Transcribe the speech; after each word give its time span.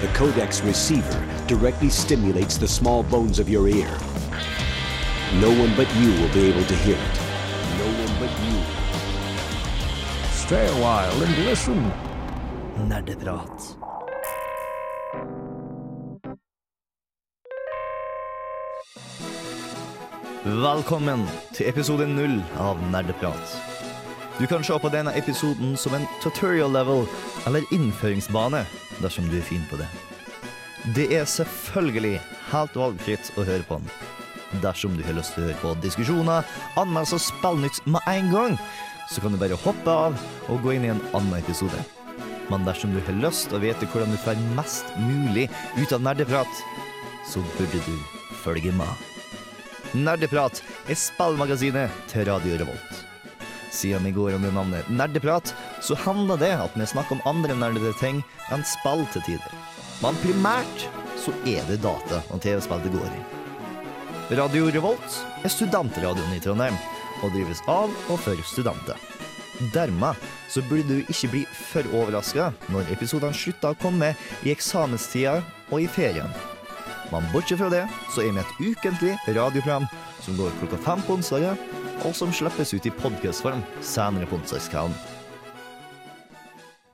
The 0.00 0.06
codex 0.14 0.60
receiver 0.60 1.26
directly 1.48 1.88
stimulates 1.88 2.56
the 2.56 2.68
small 2.68 3.02
bones 3.02 3.40
of 3.40 3.48
your 3.48 3.66
ear. 3.66 3.90
No 5.40 5.50
one 5.50 5.74
but 5.74 5.92
you 5.96 6.10
will 6.20 6.32
be 6.32 6.48
able 6.48 6.64
to 6.64 6.74
hear 6.76 6.94
it. 6.94 7.20
No 7.78 7.86
one 8.02 8.14
but 8.20 8.30
you. 8.46 8.62
Stay 10.30 10.66
a 10.68 10.74
while 10.80 11.22
and 11.22 11.44
listen. 11.44 11.92
Nerdeprat. 12.88 13.76
Velkommen 20.44 21.26
til 21.52 21.66
episode 21.66 22.06
null 22.06 22.38
av 22.56 22.78
Nerdeprat. 22.92 23.77
Du 24.38 24.46
kan 24.46 24.62
se 24.64 24.78
på 24.78 24.88
denne 24.94 25.10
episoden 25.18 25.72
som 25.76 25.94
en 25.96 26.06
tutorial 26.22 26.70
level 26.70 27.08
eller 27.46 27.64
innføringsbane, 27.74 28.60
dersom 29.02 29.26
du 29.26 29.38
er 29.40 29.46
fin 29.46 29.64
på 29.70 29.76
det. 29.80 29.88
Det 30.94 31.08
er 31.16 31.26
selvfølgelig 31.26 32.20
helt 32.52 32.76
valgfritt 32.78 33.32
å 33.34 33.46
høre 33.48 33.66
på 33.66 33.80
den. 33.80 33.90
Dersom 34.62 34.94
du 34.94 35.02
har 35.02 35.16
lyst 35.18 35.34
til 35.34 35.42
å 35.42 35.48
høre 35.48 35.58
på 35.62 35.72
diskusjoner, 35.82 36.46
anmeldelser 36.78 37.18
og 37.18 37.24
spillnytt 37.24 37.80
med 37.90 38.06
en 38.12 38.30
gang, 38.30 38.54
så 39.10 39.24
kan 39.24 39.34
du 39.34 39.40
bare 39.42 39.58
hoppe 39.64 39.96
av 40.06 40.22
og 40.46 40.62
gå 40.62 40.76
inn 40.76 40.86
i 40.86 40.92
en 40.94 41.02
annen 41.10 41.40
episode. 41.40 41.82
Men 42.48 42.62
dersom 42.68 42.94
du 42.94 43.02
har 43.02 43.18
lyst 43.18 43.50
til 43.50 43.58
å 43.58 43.62
vite 43.66 43.90
hvordan 43.90 44.14
du 44.14 44.20
får 44.22 44.38
mest 44.54 44.94
mulig 45.02 45.48
ut 45.80 45.96
av 45.98 46.06
nerdeprat, 46.06 46.62
så 47.26 47.42
burde 47.58 47.82
du 47.90 47.98
følge 48.44 48.70
med. 48.78 49.04
Nerdeprat 49.98 50.62
er 50.86 51.02
spillmagasinet 51.02 52.02
til 52.14 52.28
Radio 52.30 52.62
Revolt. 52.62 53.07
Siden 53.70 54.04
vi 54.04 54.14
går 54.16 54.36
under 54.38 54.52
navnet 54.52 54.88
Nerdeprat, 54.88 55.54
så 55.82 55.94
handler 55.94 56.40
det 56.40 56.52
at 56.56 56.76
vi 56.76 56.86
snakker 56.86 57.18
om 57.18 57.26
andre 57.28 57.56
nerdete 57.58 57.92
ting 58.00 58.22
enn 58.52 58.64
spill 58.66 59.04
til 59.12 59.24
tider. 59.26 59.58
Men 60.02 60.18
primært 60.22 60.86
så 61.18 61.34
er 61.48 61.66
det 61.68 61.82
data 61.82 62.22
og 62.30 62.42
TV-spill 62.44 62.84
det 62.86 62.94
går 62.94 63.12
i. 63.18 63.22
Radio 64.38 64.68
Revolt 64.72 65.20
er 65.44 65.52
studentradioen 65.52 66.34
i 66.36 66.40
Trondheim, 66.44 66.76
og 67.24 67.32
drives 67.34 67.62
av 67.66 67.90
og 68.12 68.20
for 68.22 68.38
studenter. 68.46 68.98
Dermed 69.74 70.20
så 70.52 70.62
burde 70.68 71.00
du 71.00 71.08
ikke 71.10 71.32
bli 71.32 71.40
for 71.50 71.88
overraska 71.96 72.52
når 72.70 72.92
episodene 72.94 73.34
slutter 73.34 73.74
å 73.74 73.80
komme 73.80 74.12
i 74.46 74.52
eksamenstida 74.54 75.40
og 75.72 75.82
i 75.82 75.88
ferien. 75.90 76.30
Men 77.12 77.28
bortsett 77.32 77.58
fra 77.60 77.70
det, 77.72 77.84
så 78.12 78.22
er 78.24 78.34
vi 78.36 78.42
et 78.42 78.58
ukentlig 78.60 79.14
radioprogram 79.26 79.86
som 80.20 80.36
går 80.36 80.52
klokka 80.60 80.80
fem 80.84 81.04
på 81.06 81.16
onsdager, 81.16 81.56
og 82.04 82.12
som 82.14 82.32
slippes 82.34 82.74
ut 82.74 82.86
i 82.86 82.92
podkastform 83.00 83.62
senere 83.80 84.28
på 84.28 84.36
onsdagskvelden. 84.38 84.96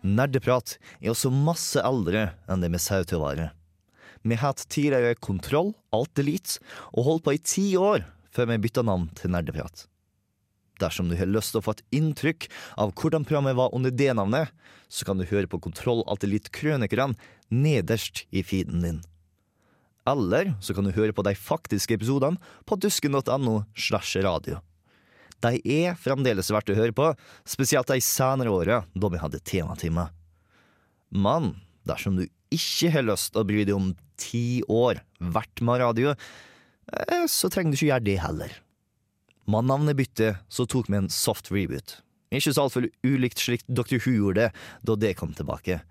Nerdeprat 0.04 0.76
er 1.00 1.14
også 1.14 1.32
masse 1.32 1.80
eldre 1.80 2.28
enn 2.46 2.62
det 2.62 2.70
vi 2.70 2.80
ut 2.80 3.08
til 3.08 3.18
å 3.18 3.24
være. 3.24 3.48
Vi 4.24 4.36
het 4.40 4.66
tidligere 4.72 5.16
Kontroll, 5.20 5.72
Alt 5.92 6.20
Elite, 6.20 6.60
og 6.92 7.08
holdt 7.08 7.24
på 7.24 7.34
i 7.34 7.40
ti 7.40 7.66
år 7.76 8.06
før 8.32 8.48
vi 8.50 8.62
bytta 8.66 8.84
navn 8.84 9.10
til 9.18 9.32
Nerdeprat. 9.34 9.86
Dersom 10.80 11.08
du 11.08 11.16
har 11.16 11.30
lyst 11.30 11.54
til 11.54 11.60
å 11.60 11.64
få 11.64 11.76
et 11.76 11.84
inntrykk 11.94 12.48
av 12.80 12.94
hvordan 12.98 13.26
programmet 13.26 13.56
var 13.58 13.74
under 13.76 13.94
det 13.94 14.12
navnet, 14.16 14.50
så 14.88 15.06
kan 15.06 15.18
du 15.18 15.26
høre 15.28 15.50
på 15.50 15.60
Kontroll 15.62 16.02
Alt 16.10 16.26
Elite-krønikerne 16.26 17.18
nederst 17.50 18.24
i 18.34 18.42
feeden 18.46 18.84
din. 18.84 19.02
Eller 20.08 20.52
så 20.60 20.77
kan 20.77 20.84
du 20.84 20.92
høre 20.92 21.14
på 21.16 21.24
de 21.24 21.33
faktiske 21.38 21.97
episodene 21.97 22.41
på 22.69 22.77
dusken.no 22.77 23.62
slash 23.74 24.20
radio. 24.24 24.61
De 25.44 25.58
er 25.64 25.96
fremdeles 26.00 26.50
verdt 26.52 26.72
å 26.72 26.77
høre 26.77 26.94
på, 26.96 27.11
spesielt 27.48 27.91
de 27.91 28.00
senere 28.05 28.52
åra 28.52 28.83
da 28.94 29.11
vi 29.12 29.20
hadde 29.20 29.42
tematime. 29.44 30.08
Men 31.14 31.55
dersom 31.88 32.19
du 32.19 32.27
ikke 32.55 32.92
har 32.94 33.06
lyst 33.06 33.33
til 33.33 33.42
å 33.42 33.48
bry 33.48 33.64
deg 33.64 33.77
om 33.77 33.92
ti 34.20 34.62
år 34.70 35.02
hvert 35.20 35.64
med 35.64 35.83
radio, 35.83 36.14
eh, 36.92 37.27
så 37.28 37.50
trenger 37.52 37.74
du 37.74 37.78
ikke 37.78 37.91
gjøre 37.91 38.08
det 38.08 38.20
heller. 38.22 38.57
Med 39.51 39.68
navnebyttet 39.68 40.40
så 40.48 40.64
tok 40.70 40.89
vi 40.89 41.01
en 41.02 41.12
soft 41.12 41.51
reboot. 41.52 41.98
Ikke 42.34 42.55
så 42.55 42.64
altfor 42.64 42.89
ulikt 43.05 43.42
slik 43.42 43.64
Dr. 43.68 44.01
Who 44.01 44.14
gjorde 44.17 44.46
det 44.46 44.51
da 44.86 44.96
det 44.98 45.14
kom 45.18 45.34
tilbake. 45.36 45.83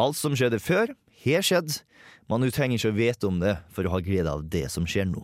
Alt 0.00 0.16
som 0.16 0.34
skjedde 0.38 0.62
før, 0.62 0.94
har 1.24 1.44
skjedd, 1.46 1.78
men 2.30 2.42
du 2.42 2.50
trenger 2.54 2.78
ikke 2.78 2.92
å 2.92 2.98
vite 2.98 3.28
om 3.28 3.38
det 3.42 3.56
for 3.74 3.86
å 3.86 3.94
ha 3.94 4.02
glede 4.02 4.32
av 4.32 4.44
det 4.48 4.66
som 4.72 4.86
skjer 4.88 5.08
nå. 5.10 5.22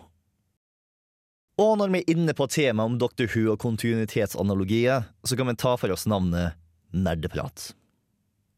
Og 1.58 1.74
når 1.80 1.90
vi 1.90 2.00
er 2.00 2.12
inne 2.14 2.34
på 2.38 2.46
temaet 2.46 2.86
om 2.86 2.98
Dr. 3.00 3.26
Who 3.32 3.48
og 3.50 3.58
kontinuitetsanalogier, 3.62 5.08
så 5.26 5.38
kan 5.38 5.50
vi 5.50 5.56
ta 5.58 5.74
for 5.80 5.90
oss 5.90 6.06
navnet 6.06 6.54
Nerdeprat. 6.94 7.72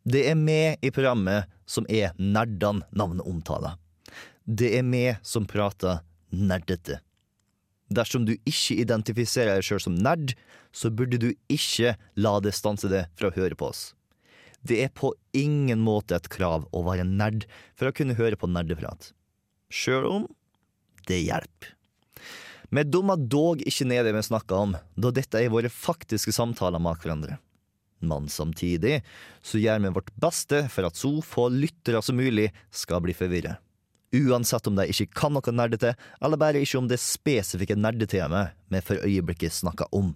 Det 0.05 0.23
er 0.31 0.37
med 0.39 0.85
i 0.85 0.91
programmet 0.95 1.49
som 1.69 1.87
er 1.89 2.13
nerdene 2.19 2.87
navnet 2.97 3.27
omtaler. 3.27 3.77
Det 4.45 4.71
er 4.79 4.85
med 4.87 5.21
som 5.27 5.47
prater 5.49 6.01
nerdete. 6.31 7.01
Dersom 7.91 8.25
du 8.27 8.37
ikke 8.47 8.79
identifiserer 8.79 9.59
deg 9.59 9.67
sjøl 9.67 9.83
som 9.83 9.97
nerd, 9.99 10.37
så 10.73 10.93
burde 10.95 11.19
du 11.19 11.33
ikke 11.51 11.97
la 12.15 12.37
det 12.43 12.55
stanse 12.55 12.89
deg 12.91 13.11
fra 13.19 13.31
å 13.31 13.35
høre 13.35 13.59
på 13.59 13.71
oss. 13.73 13.91
Det 14.67 14.83
er 14.85 14.93
på 14.93 15.15
ingen 15.37 15.81
måte 15.81 16.19
et 16.19 16.29
krav 16.33 16.67
å 16.77 16.85
være 16.85 17.07
nerd 17.09 17.47
for 17.79 17.89
å 17.89 17.95
kunne 17.97 18.17
høre 18.19 18.37
på 18.37 18.51
nerdeprat. 18.51 19.13
Sjøl 19.73 20.09
om 20.09 20.27
det 21.09 21.23
hjelper. 21.23 21.77
Vi 22.71 22.83
dummer 22.87 23.19
dog 23.19 23.63
ikke 23.67 23.87
ned 23.89 24.05
det 24.07 24.13
vi 24.15 24.23
snakker 24.23 24.67
om, 24.67 24.75
da 24.95 25.11
dette 25.11 25.41
er 25.41 25.51
våre 25.51 25.71
faktiske 25.73 26.35
samtaler 26.35 26.83
med 26.83 27.01
hverandre. 27.03 27.41
Men 28.01 28.29
samtidig 28.33 29.01
så 29.45 29.59
gjør 29.61 29.83
vi 29.83 29.95
vårt 29.97 30.13
beste 30.23 30.63
for 30.73 30.87
at 30.89 30.97
så 30.97 31.11
få 31.25 31.49
lyttere 31.53 32.01
som 32.05 32.17
mulig 32.21 32.49
skal 32.71 33.03
bli 33.05 33.17
forvirret. 33.17 33.59
Uansett 34.11 34.67
om 34.67 34.79
de 34.79 34.89
ikke 34.91 35.11
kan 35.21 35.35
noe 35.35 35.53
nerdete, 35.55 35.93
eller 36.23 36.41
bare 36.41 36.63
ikke 36.63 36.81
om 36.81 36.89
det 36.91 36.99
spesifikke 37.03 37.77
nerdetemaet 37.79 38.57
vi 38.73 38.81
for 38.83 39.03
øyeblikket 39.07 39.55
snakker 39.55 39.91
om. 39.95 40.15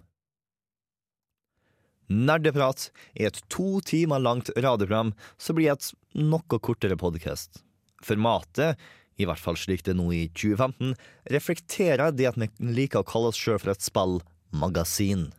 Nerdeprat 2.11 2.91
er 3.15 3.31
et 3.31 3.39
to 3.49 3.79
timer 3.85 4.21
langt 4.21 4.51
radioprogram 4.55 5.13
som 5.41 5.57
blir 5.57 5.71
et 5.73 5.87
noe 6.13 6.59
kortere 6.61 6.97
podkast. 6.99 7.63
Formatet, 8.05 8.77
i 9.17 9.25
hvert 9.25 9.41
fall 9.41 9.57
slik 9.57 9.85
det 9.85 9.95
er 9.95 9.99
nå 9.99 10.11
i 10.13 10.25
2015, 10.35 10.93
reflekterer 11.33 12.13
det 12.13 12.29
at 12.29 12.37
vi 12.37 12.49
liker 12.77 13.01
å 13.01 13.07
kalle 13.07 13.31
oss 13.31 13.39
sjøl 13.39 13.57
for 13.61 13.73
et 13.73 13.85
spillmagasin. 13.85 15.29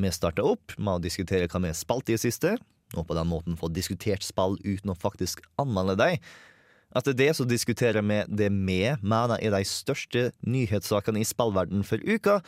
Vi 0.00 0.10
starter 0.10 0.48
opp 0.48 0.74
med 0.78 0.96
å 0.96 1.02
diskutere 1.04 1.46
hva 1.46 1.60
vi 1.62 1.70
har 1.70 1.78
spilt 1.78 2.10
i 2.10 2.16
det 2.16 2.24
siste, 2.24 2.56
og 2.96 3.06
på 3.08 3.16
den 3.16 3.30
måten 3.30 3.58
få 3.60 3.70
diskutert 3.72 4.24
spill 4.26 4.58
uten 4.64 4.92
å 4.92 4.98
faktisk 4.98 5.44
anmelde 5.60 5.96
dem. 6.00 6.18
Etter 6.96 7.14
det 7.16 7.30
så 7.38 7.46
diskuterer 7.48 8.04
vi 8.04 8.18
det 8.28 8.50
vi 8.52 8.80
mener 9.00 9.38
er 9.38 9.54
de 9.54 9.62
største 9.68 10.30
nyhetssakene 10.44 11.22
i 11.22 11.28
spillverdenen 11.28 11.86
for 11.88 12.02
uka, 12.04 12.40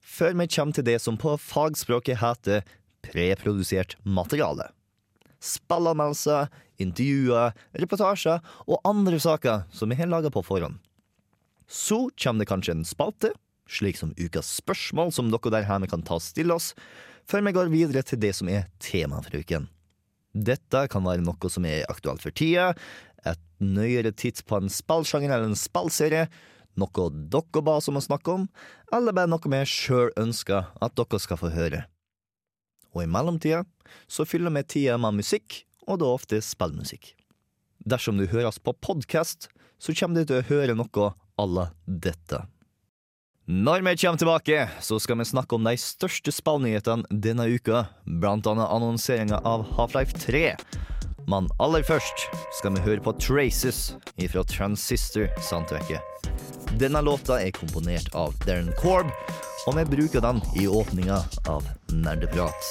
før 0.00 0.36
vi 0.38 0.46
kommer 0.52 0.76
til 0.76 0.86
det 0.86 0.98
som 1.02 1.18
på 1.20 1.34
fagspråket 1.42 2.20
heter 2.20 2.62
preprodusert 3.06 3.96
materiale. 4.04 4.70
Spillanmeldelser, 5.40 6.50
intervjuer, 6.80 7.54
reportasjer 7.80 8.40
og 8.66 8.80
andre 8.88 9.20
saker 9.20 9.66
som 9.72 9.92
har 9.96 10.10
laga 10.10 10.32
på 10.32 10.44
forhånd. 10.44 10.78
Så 11.70 12.08
kommer 12.18 12.44
det 12.44 12.50
kanskje 12.50 12.74
en 12.74 12.86
spalte, 12.88 13.30
slik 13.70 14.00
som 14.00 14.14
ukas 14.18 14.50
spørsmål 14.58 15.12
som 15.14 15.30
dere 15.30 15.52
der 15.54 15.68
hjemme 15.68 15.88
kan 15.90 16.02
ta 16.02 16.18
og 16.18 16.24
stille 16.24 16.56
oss, 16.56 16.72
før 17.30 17.44
vi 17.46 17.54
går 17.54 17.70
videre 17.70 18.02
til 18.02 18.18
det 18.20 18.32
som 18.36 18.50
er 18.50 18.66
temaet 18.82 19.28
for 19.28 19.38
uken. 19.38 19.68
Dette 20.34 20.84
kan 20.90 21.06
være 21.06 21.24
noe 21.26 21.50
som 21.50 21.66
er 21.66 21.86
aktuelt 21.90 22.22
for 22.22 22.34
tida, 22.34 22.72
et 23.26 23.40
nøyere 23.62 24.12
titt 24.16 24.42
på 24.48 24.58
en 24.58 24.70
spillsjanger 24.72 25.30
eller 25.30 25.50
en 25.50 25.58
spillserie, 25.58 26.26
noe 26.78 27.06
dere 27.30 27.62
ba 27.66 27.78
oss 27.78 27.90
om 27.90 27.98
å 27.98 28.04
snakke 28.04 28.34
om, 28.34 28.46
eller 28.94 29.14
bare 29.14 29.30
noe 29.30 29.54
vi 29.54 29.62
sjøl 29.68 30.14
ønsker 30.18 30.70
at 30.80 30.96
dere 30.98 31.22
skal 31.22 31.40
få 31.40 31.52
høre. 31.54 31.84
Og 32.94 33.04
i 33.04 33.10
mellomtida 33.10 33.64
så 34.10 34.26
fyller 34.28 34.52
vi 34.54 34.66
tida 34.66 34.98
med 35.00 35.20
musikk, 35.20 35.64
og 35.88 36.02
da 36.02 36.10
ofte 36.10 36.40
spillmusikk. 36.44 37.14
Dersom 37.86 38.20
du 38.20 38.26
hører 38.28 38.50
oss 38.50 38.60
på 38.60 38.74
podkast, 38.76 39.48
så 39.80 39.94
kommer 39.96 40.20
du 40.20 40.30
til 40.30 40.40
å 40.40 40.48
høre 40.50 40.76
noe 40.76 41.12
à 41.40 41.46
la 41.48 41.70
dette. 41.86 42.44
Når 43.50 43.82
vi 43.82 43.96
kommer 43.98 44.20
tilbake, 44.20 44.68
så 44.84 45.00
skal 45.02 45.18
vi 45.18 45.24
snakke 45.26 45.56
om 45.56 45.64
de 45.66 45.72
største 45.80 46.30
spillnyhetene 46.30 47.08
denne 47.10 47.48
uka, 47.50 47.86
blant 48.04 48.46
annet 48.46 48.70
annonseringa 48.70 49.40
av 49.42 49.64
Half-Life 49.74 50.20
3. 50.22 50.44
Men 51.30 51.46
aller 51.62 51.84
først 51.86 52.24
skal 52.58 52.72
vi 52.74 52.80
høre 52.82 53.02
på 53.04 53.12
Traces 53.22 53.92
fra 54.32 54.42
Transistor-soundtracket. 54.50 56.00
Denne 56.80 57.02
låta 57.06 57.36
er 57.38 57.52
komponert 57.54 58.08
av 58.18 58.34
Darren 58.42 58.72
Korb, 58.80 59.12
og 59.68 59.76
vi 59.78 59.84
bruker 59.92 60.24
den 60.24 60.40
i 60.58 60.66
åpninga 60.66 61.20
av 61.46 61.68
Nerdeprat. 61.94 62.66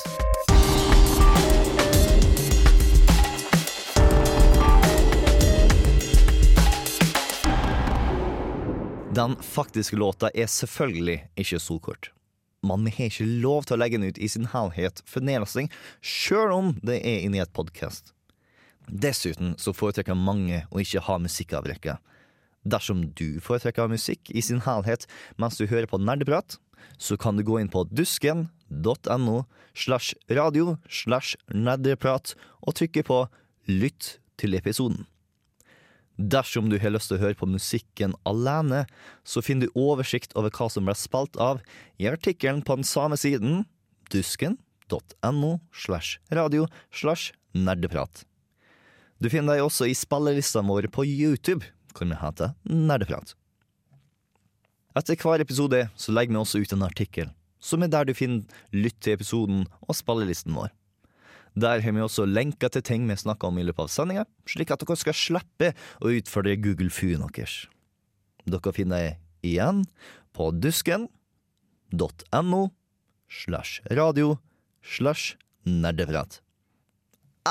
Den 9.16 9.40
faktiske 9.40 9.96
låta 9.96 10.36
er 10.36 10.52
selvfølgelig 10.52 11.22
ikke 11.40 11.64
så 11.64 11.80
kort. 11.80 12.12
Men 12.60 12.84
vi 12.84 12.98
har 13.00 13.14
ikke 13.14 13.34
lov 13.40 13.70
til 13.70 13.80
å 13.80 13.84
legge 13.86 14.02
den 14.02 14.12
ut 14.12 14.20
i 14.20 14.28
sin 14.28 14.52
helhet 14.52 15.00
for 15.08 15.24
nedlasting, 15.24 15.72
sjøl 16.04 16.58
om 16.60 16.80
det 16.84 17.00
er 17.00 17.24
inni 17.24 17.40
et 17.40 17.56
podkast. 17.56 18.12
Dessuten 18.90 19.54
så 19.62 19.74
foretrekker 19.76 20.18
mange 20.18 20.64
å 20.74 20.82
ikke 20.82 21.04
ha 21.06 21.18
musikkavbrekket. 21.22 22.00
Dersom 22.68 23.06
du 23.16 23.40
foretrekker 23.44 23.92
musikk 23.92 24.32
i 24.34 24.42
sin 24.44 24.64
helhet 24.66 25.06
mens 25.40 25.60
du 25.60 25.68
hører 25.70 25.88
på 25.90 26.02
nerdeprat, 26.02 26.58
så 26.98 27.18
kan 27.20 27.38
du 27.38 27.44
gå 27.46 27.60
inn 27.60 27.72
på 27.72 27.86
dusken.no 27.92 29.44
slash 29.78 30.16
radio 30.30 30.76
slash 30.90 31.38
nerdeprat 31.54 32.36
og 32.62 32.76
trykke 32.80 33.06
på 33.08 33.22
lytt 33.70 34.18
til 34.40 34.58
episoden. 34.58 35.06
Dersom 36.20 36.68
du 36.68 36.76
har 36.84 36.92
lyst 36.92 37.08
til 37.08 37.16
å 37.16 37.22
høre 37.22 37.38
på 37.40 37.48
musikken 37.48 38.16
alene, 38.28 38.84
så 39.24 39.44
finner 39.46 39.70
du 39.70 39.80
oversikt 39.80 40.36
over 40.36 40.52
hva 40.52 40.68
som 40.68 40.90
ble 40.90 40.96
spilt 41.00 41.40
av 41.40 41.62
i 41.96 42.10
artikkelen 42.12 42.60
på 42.68 42.76
den 42.76 42.88
samme 42.88 43.16
siden, 43.20 43.64
dusken.no 44.12 45.54
slash 45.72 46.20
radio 46.36 46.68
slash 46.92 47.32
nerdeprat. 47.56 48.26
Du 49.20 49.28
finner 49.28 49.58
deg 49.58 49.66
også 49.66 49.90
i 49.90 49.98
spillelistene 49.98 50.72
våre 50.72 50.90
på 50.92 51.04
YouTube, 51.04 51.68
hvor 51.92 52.08
vi 52.08 52.18
heter 52.22 52.54
Nerdeprat. 52.64 53.36
Etter 54.96 55.20
hver 55.20 55.44
episode 55.44 55.84
så 56.00 56.16
legger 56.16 56.34
vi 56.34 56.40
også 56.40 56.62
ut 56.64 56.76
en 56.76 56.88
artikkel, 56.88 57.34
som 57.60 57.84
er 57.84 57.92
der 57.92 58.08
du 58.08 58.16
finner 58.16 58.48
lytt 58.72 58.96
til 59.04 59.18
episoden 59.18 59.66
og 59.86 59.98
spillelisten 59.98 60.56
vår. 60.56 60.72
Der 61.60 61.84
har 61.84 61.96
vi 61.96 62.02
også 62.02 62.28
lenker 62.30 62.72
til 62.72 62.86
ting 62.86 63.08
vi 63.10 63.18
snakker 63.20 63.50
om 63.50 63.60
i 63.60 63.66
løpet 63.68 63.90
av 63.90 63.92
sendinga, 63.92 64.26
slik 64.48 64.72
at 64.72 64.84
dere 64.84 65.00
skal 65.02 65.18
slippe 65.18 65.74
å 66.00 66.14
utfordre 66.16 66.56
Google 66.62 66.94
Fuen 66.94 67.26
deres. 67.28 67.66
Dere 68.48 68.76
finner 68.76 69.04
jeg 69.04 69.18
igjen 69.52 69.84
på 70.32 70.52
dusken.no 70.56 72.62
slash 73.30 73.82
radio 73.92 74.38
slash 74.82 75.36
nerdeprat. 75.68 76.40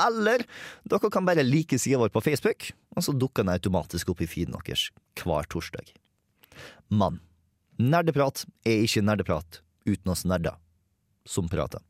Eller 0.07 0.45
dere 0.89 1.11
kan 1.11 1.27
bare 1.27 1.45
like 1.45 1.79
sida 1.79 1.99
vår 2.01 2.13
på 2.13 2.23
Facebook, 2.25 2.71
og 2.95 3.05
så 3.05 3.15
dukker 3.15 3.45
den 3.45 3.53
automatisk 3.53 4.13
opp 4.13 4.23
i 4.23 4.29
feeden 4.29 4.55
deres 4.57 4.89
hver 5.19 5.47
torsdag. 5.51 5.91
Men 6.89 7.19
nerdeprat 7.79 8.45
er 8.67 8.85
ikke 8.85 9.05
nerdeprat 9.05 9.61
uten 9.87 10.11
oss 10.11 10.25
nerder 10.27 10.57
som 11.29 11.49
prater. 11.49 11.83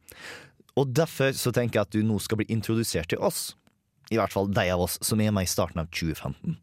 Og 0.77 0.91
derfor 0.95 1.33
så 1.35 1.51
tenker 1.55 1.79
jeg 1.79 1.87
at 1.87 1.95
du 1.95 2.03
nå 2.05 2.19
skal 2.23 2.39
bli 2.39 2.49
introdusert 2.53 3.09
til 3.11 3.21
oss. 3.23 3.53
I 4.09 4.17
hvert 4.17 4.33
fall 4.33 4.49
de 4.51 4.65
av 4.71 4.81
oss 4.81 4.97
som 5.05 5.21
er 5.21 5.33
med 5.35 5.45
i 5.45 5.51
starten 5.51 5.81
av 5.81 5.89
2015. 5.91 6.57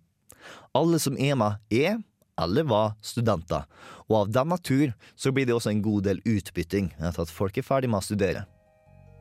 Alle 0.76 1.00
som 1.02 1.16
er 1.18 1.36
med, 1.38 1.58
er 1.70 1.98
eller 2.36 2.66
var 2.68 2.92
studenter, 3.00 3.64
og 4.10 4.16
av 4.18 4.32
den 4.32 4.50
natur 4.52 4.90
så 5.16 5.32
blir 5.32 5.46
det 5.48 5.54
også 5.56 5.72
en 5.72 5.80
god 5.84 6.04
del 6.04 6.20
utbytting 6.28 6.90
etter 6.98 7.24
at 7.24 7.32
folk 7.32 7.56
er 7.56 7.64
ferdig 7.64 7.88
med 7.88 8.02
å 8.02 8.04
studere. 8.04 8.44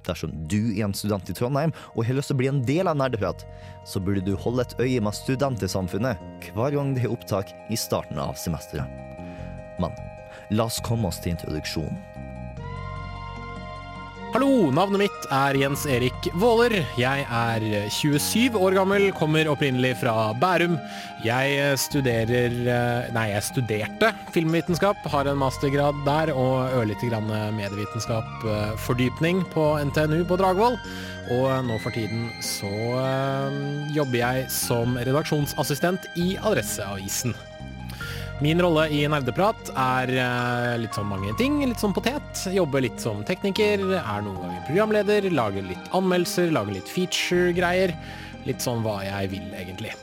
Dersom 0.06 0.34
du 0.50 0.60
er 0.76 0.86
en 0.88 0.96
student 0.98 1.30
i 1.30 1.36
Trondheim 1.38 1.74
og 1.96 2.06
har 2.08 2.18
lyst 2.18 2.32
til 2.32 2.38
å 2.38 2.42
bli 2.44 2.50
en 2.52 2.64
del 2.68 2.90
av 2.90 2.98
Nerdeprat, 3.00 3.46
så 3.86 4.02
burde 4.02 4.26
du 4.26 4.36
holde 4.40 4.66
et 4.66 4.78
øye 4.82 5.04
med 5.04 5.18
Studentersamfunnet 5.18 6.52
hver 6.56 6.76
gang 6.78 6.94
det 6.96 7.06
er 7.06 7.14
opptak 7.14 7.54
i 7.74 7.80
starten 7.80 8.22
av 8.22 8.38
semesteret. 8.40 8.90
Men 9.82 9.96
la 10.56 10.70
oss 10.70 10.82
komme 10.86 11.10
oss 11.10 11.22
til 11.24 11.36
introduksjonen. 11.36 12.25
Hallo, 14.36 14.68
navnet 14.68 15.00
mitt 15.00 15.26
er 15.32 15.56
Jens 15.56 15.86
Erik 15.88 16.26
Våler. 16.36 16.74
Jeg 17.00 17.22
er 17.24 17.64
27 17.88 18.58
år 18.60 18.76
gammel, 18.76 19.06
kommer 19.16 19.48
opprinnelig 19.48 19.94
fra 20.02 20.34
Bærum. 20.36 20.76
Jeg 21.24 21.78
studerer 21.80 22.58
Nei, 23.16 23.26
jeg 23.32 23.46
studerte 23.48 24.12
filmvitenskap, 24.36 25.08
har 25.08 25.32
en 25.32 25.40
mastergrad 25.40 26.04
der 26.04 26.34
og 26.36 26.68
ørlite 26.82 27.08
grann 27.14 27.32
medievitenskap-fordypning 27.62 29.46
på 29.56 29.72
NTNU 29.88 30.28
på 30.28 30.42
Dragvoll. 30.44 30.76
Og 31.32 31.50
nå 31.72 31.80
for 31.80 31.96
tiden 31.96 32.28
så 32.44 32.76
jobber 33.96 34.20
jeg 34.20 34.48
som 34.52 35.00
redaksjonsassistent 35.00 36.12
i 36.20 36.34
Adresseavisen. 36.44 37.40
Min 38.44 38.60
rolle 38.60 38.90
i 38.92 39.06
Nerdeprat 39.08 39.70
er 39.80 40.10
eh, 40.12 40.74
litt 40.82 40.96
sånn 40.98 41.08
mange 41.08 41.32
ting. 41.40 41.62
Litt 41.64 41.80
sånn 41.80 41.94
potet. 41.96 42.42
Jobber 42.52 42.84
litt 42.84 43.00
som 43.00 43.22
tekniker, 43.24 43.86
er 43.96 44.26
noen 44.26 44.42
ganger 44.42 44.66
programleder, 44.68 45.28
lager 45.32 45.64
litt 45.64 45.88
anmeldelser, 45.96 46.52
lager 46.52 46.76
litt 46.76 46.92
feature-greier. 46.92 47.96
Litt 48.44 48.66
sånn 48.66 48.84
hva 48.84 48.98
jeg 49.06 49.32
vil, 49.32 49.48
egentlig. 49.56 49.94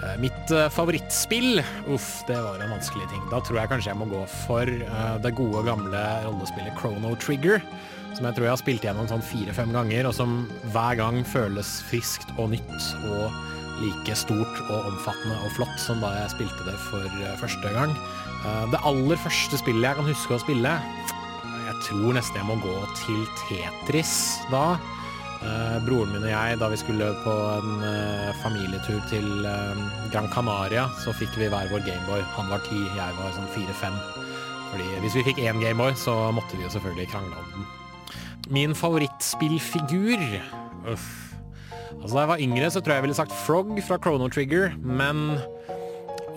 Eh, 0.00 0.16
Mitt 0.22 0.54
eh, 0.56 0.70
favorittspill 0.72 1.60
Uff, 1.92 2.08
det 2.30 2.40
var 2.40 2.64
en 2.64 2.72
vanskelig 2.78 3.10
ting. 3.12 3.28
Da 3.28 3.42
tror 3.44 3.60
jeg 3.60 3.72
kanskje 3.74 3.92
jeg 3.92 4.00
må 4.00 4.08
gå 4.08 4.24
for 4.46 4.74
det 5.20 5.36
gode, 5.36 5.66
gamle 5.68 6.04
rollespillet 6.24 6.80
Chrono 6.80 7.12
Trigger. 7.20 7.60
Som 8.16 8.24
jeg 8.24 8.38
tror 8.38 8.48
jeg 8.48 8.54
har 8.56 8.64
spilt 8.64 8.88
gjennom 8.88 9.12
sånn 9.12 9.22
fire-fem 9.22 9.76
ganger, 9.76 10.08
og 10.08 10.16
som 10.16 10.46
hver 10.72 10.96
gang 10.98 11.20
føles 11.28 11.76
friskt 11.92 12.32
og 12.38 12.54
nytt 12.56 12.94
og 13.04 13.59
like 13.80 14.14
stort 14.18 14.60
og 14.68 14.88
omfattende 14.90 15.36
og 15.44 15.52
flott 15.56 15.76
som 15.80 16.02
da 16.02 16.10
jeg 16.18 16.32
spilte 16.34 16.66
det 16.66 16.76
for 16.90 17.04
eh, 17.06 17.36
første 17.40 17.72
gang. 17.74 17.94
Eh, 18.44 18.64
Det 18.72 18.80
aller 18.84 19.16
første 19.20 19.60
spillet 19.60 19.86
jeg 19.88 19.98
kan 19.98 20.08
huske 20.08 20.36
å 20.36 20.42
spille 20.42 20.72
Jeg 21.70 21.76
tror 21.86 22.16
nesten 22.16 22.36
jeg 22.40 22.48
må 22.48 22.56
gå 22.60 22.76
til 22.98 23.20
Tetris 23.44 24.14
da. 24.50 24.78
Eh, 25.40 25.78
broren 25.86 26.12
min 26.12 26.26
og 26.26 26.32
jeg, 26.32 26.58
da 26.60 26.68
vi 26.68 26.76
skulle 26.76 27.12
på 27.24 27.34
en 27.56 27.84
familietur 28.42 29.00
til 29.08 29.28
Gran 30.12 30.28
Canaria, 30.34 30.88
så 31.00 31.14
fikk 31.16 31.38
vi 31.40 31.48
hver 31.48 31.70
vår 31.72 31.86
Gameboy. 31.86 32.20
Han 32.36 32.50
var 32.52 32.60
ti, 32.66 32.76
jeg 32.76 33.16
var 33.16 33.32
sånn 33.38 33.48
fire-fem. 33.54 33.96
Fordi 34.70 34.88
hvis 35.02 35.16
vi 35.16 35.24
fikk 35.30 35.40
én 35.46 35.62
Gameboy, 35.62 35.94
så 35.96 36.12
måtte 36.36 36.58
vi 36.58 36.66
jo 36.66 36.74
selvfølgelig 36.74 37.08
krangle 37.14 37.38
om 37.40 37.54
den. 37.54 37.66
Min 38.50 38.74
favorittspillfigur 38.74 40.20
Uff. 40.90 41.29
Altså 41.98 42.14
Da 42.14 42.22
jeg 42.22 42.30
var 42.32 42.44
yngre, 42.46 42.70
så 42.70 42.80
tror 42.80 42.94
jeg 42.94 43.02
jeg 43.02 43.06
ville 43.08 43.18
sagt 43.18 43.34
Frog 43.46 43.74
fra 43.86 43.98
Chrono 44.02 44.30
Trigger, 44.32 44.70
men 44.80 45.26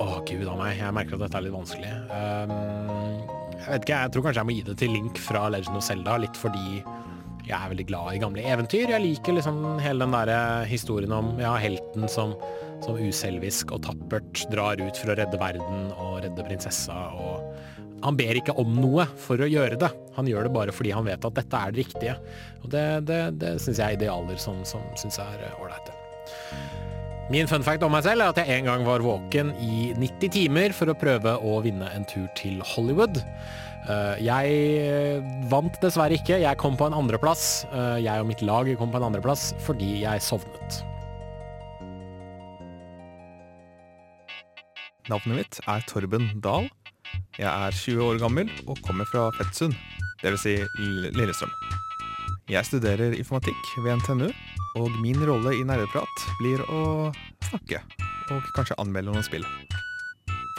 Å, 0.01 0.07
gud 0.25 0.49
a 0.49 0.57
meg, 0.57 0.79
jeg 0.79 0.95
merker 0.95 1.19
at 1.19 1.27
dette 1.27 1.37
er 1.37 1.45
litt 1.45 1.53
vanskelig. 1.53 1.91
Um, 2.09 2.53
jeg 3.59 3.67
vet 3.67 3.85
ikke, 3.85 3.99
jeg 3.99 4.13
tror 4.13 4.25
kanskje 4.25 4.41
jeg 4.41 4.49
må 4.49 4.55
gi 4.57 4.63
det 4.67 4.75
til 4.81 4.93
Link 4.95 5.19
fra 5.21 5.43
Legend 5.53 5.79
of 5.79 5.85
Zelda, 5.85 6.17
litt 6.23 6.39
fordi 6.39 6.81
jeg 7.43 7.53
er 7.57 7.71
veldig 7.73 7.85
glad 7.89 8.15
i 8.15 8.21
gamle 8.23 8.43
eventyr. 8.47 8.91
Jeg 8.91 9.03
liker 9.03 9.37
liksom 9.37 9.61
hele 9.83 10.05
den 10.05 10.15
der 10.15 10.65
historien 10.67 11.13
om 11.15 11.33
ja, 11.41 11.53
helten 11.59 12.07
som, 12.11 12.33
som 12.83 12.97
uselvisk 12.99 13.75
og 13.75 13.83
tappert 13.85 14.45
drar 14.51 14.79
ut 14.81 14.99
for 14.99 15.11
å 15.11 15.17
redde 15.19 15.39
verden 15.39 15.91
og 15.93 16.21
redde 16.23 16.47
prinsessa. 16.47 16.95
og 17.13 17.52
Han 18.03 18.17
ber 18.19 18.35
ikke 18.39 18.55
om 18.59 18.73
noe 18.75 19.05
for 19.19 19.39
å 19.39 19.47
gjøre 19.47 19.77
det. 19.79 19.89
Han 20.17 20.27
gjør 20.27 20.47
det 20.49 20.53
bare 20.55 20.75
fordi 20.75 20.91
han 20.95 21.05
vet 21.07 21.23
at 21.25 21.37
dette 21.39 21.59
er 21.65 21.71
det 21.73 21.85
riktige. 21.85 22.15
Og 22.63 22.69
Det, 22.73 22.85
det, 23.07 23.19
det 23.39 23.53
syns 23.63 23.79
jeg 23.79 23.85
er 23.87 23.97
idealer 23.99 24.39
som, 24.41 24.59
som 24.67 24.83
syns 24.99 25.19
er 25.23 25.45
ålreite. 25.55 25.95
Min 27.31 27.47
fun 27.47 27.63
fact 27.63 27.83
om 27.87 27.93
meg 27.95 28.03
selv 28.03 28.25
er 28.25 28.33
at 28.33 28.39
jeg 28.43 28.59
en 28.59 28.67
gang 28.67 28.81
var 28.85 29.03
våken 29.03 29.53
i 29.63 29.93
90 29.95 30.33
timer 30.35 30.73
for 30.75 30.91
å 30.91 30.97
prøve 30.99 31.37
å 31.39 31.61
vinne 31.63 31.87
en 31.95 32.03
tur 32.11 32.27
til 32.35 32.59
Hollywood. 32.73 33.21
Eh, 33.87 34.19
Jeg 34.27 35.23
vant 35.51 35.79
dessverre 35.81 36.19
ikke. 36.19 36.41
Jeg 36.43 36.59
kom 36.59 36.75
på 36.79 36.89
en 36.91 36.97
andreplass. 36.99 37.63
Jeg 38.03 38.19
og 38.19 38.27
mitt 38.27 38.43
lag 38.43 38.67
kom 38.79 38.91
på 38.91 38.99
en 38.99 39.07
andreplass 39.07 39.53
fordi 39.63 40.01
jeg 40.03 40.23
sovnet. 40.27 40.83
Navnet 45.11 45.35
mitt 45.41 45.59
er 45.67 45.83
Torben 45.87 46.29
Dahl. 46.43 46.69
Jeg 47.33 47.49
er 47.49 47.73
20 47.73 48.03
år 48.05 48.19
gammel 48.21 48.49
og 48.69 48.77
kommer 48.85 49.07
fra 49.09 49.31
Fettsund, 49.33 49.73
dvs. 50.21 50.43
Si 50.43 50.51
Lillestrøm. 51.17 51.49
Jeg 52.51 52.67
studerer 52.67 53.15
informatikk 53.17 53.71
ved 53.81 53.95
NTNU, 53.97 54.27
og 54.77 54.97
min 55.01 55.17
rolle 55.25 55.55
i 55.57 55.63
Nerdeprat 55.65 56.25
blir 56.37 56.61
å 56.69 57.09
snakke 57.47 57.81
og 58.29 58.45
kanskje 58.53 58.77
anmelde 58.81 59.09
noen 59.09 59.25
spill. 59.25 59.45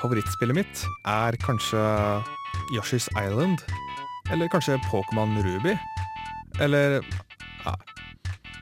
Favorittspillet 0.01 0.59
mitt 0.59 0.85
er 1.07 1.39
kanskje 1.45 1.79
Yoshi's 2.75 3.07
Island, 3.15 3.63
eller 4.35 4.51
kanskje 4.51 4.81
Pokémon 4.91 5.39
Ruby, 5.47 5.77
eller 6.59 6.99
ja. 7.63 7.79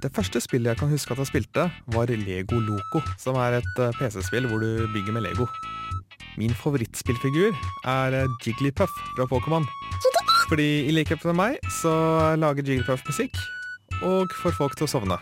Det 0.02 0.10
første 0.12 0.42
spillet 0.42 0.74
jeg 0.74 0.82
kan 0.82 0.90
huske 0.92 1.14
at 1.14 1.22
jeg 1.22 1.30
spilte, 1.30 1.70
var 1.94 2.12
Lego 2.12 2.60
Loco, 2.60 3.00
som 3.22 3.40
er 3.40 3.62
et 3.62 3.80
eh, 3.80 3.94
PC-spill 4.00 4.50
hvor 4.50 4.58
du 4.60 4.90
bygger 4.92 5.14
med 5.16 5.30
Lego. 5.30 5.46
Min 6.40 6.54
favorittspillfigur 6.56 7.52
er 7.88 8.14
eh, 8.16 8.36
Jigglypuff 8.44 8.92
fra 9.16 9.26
Pokémon. 9.28 9.66
Fordi 10.48 10.86
i 10.88 10.94
likhet 10.94 11.24
med 11.28 11.36
meg, 11.38 11.58
så 11.80 11.92
lager 12.40 12.64
Jigglypuff 12.64 13.04
musikk, 13.08 13.36
og 14.02 14.32
får 14.42 14.56
folk 14.56 14.76
til 14.78 14.88
å 14.88 14.92
sovne. 14.94 15.18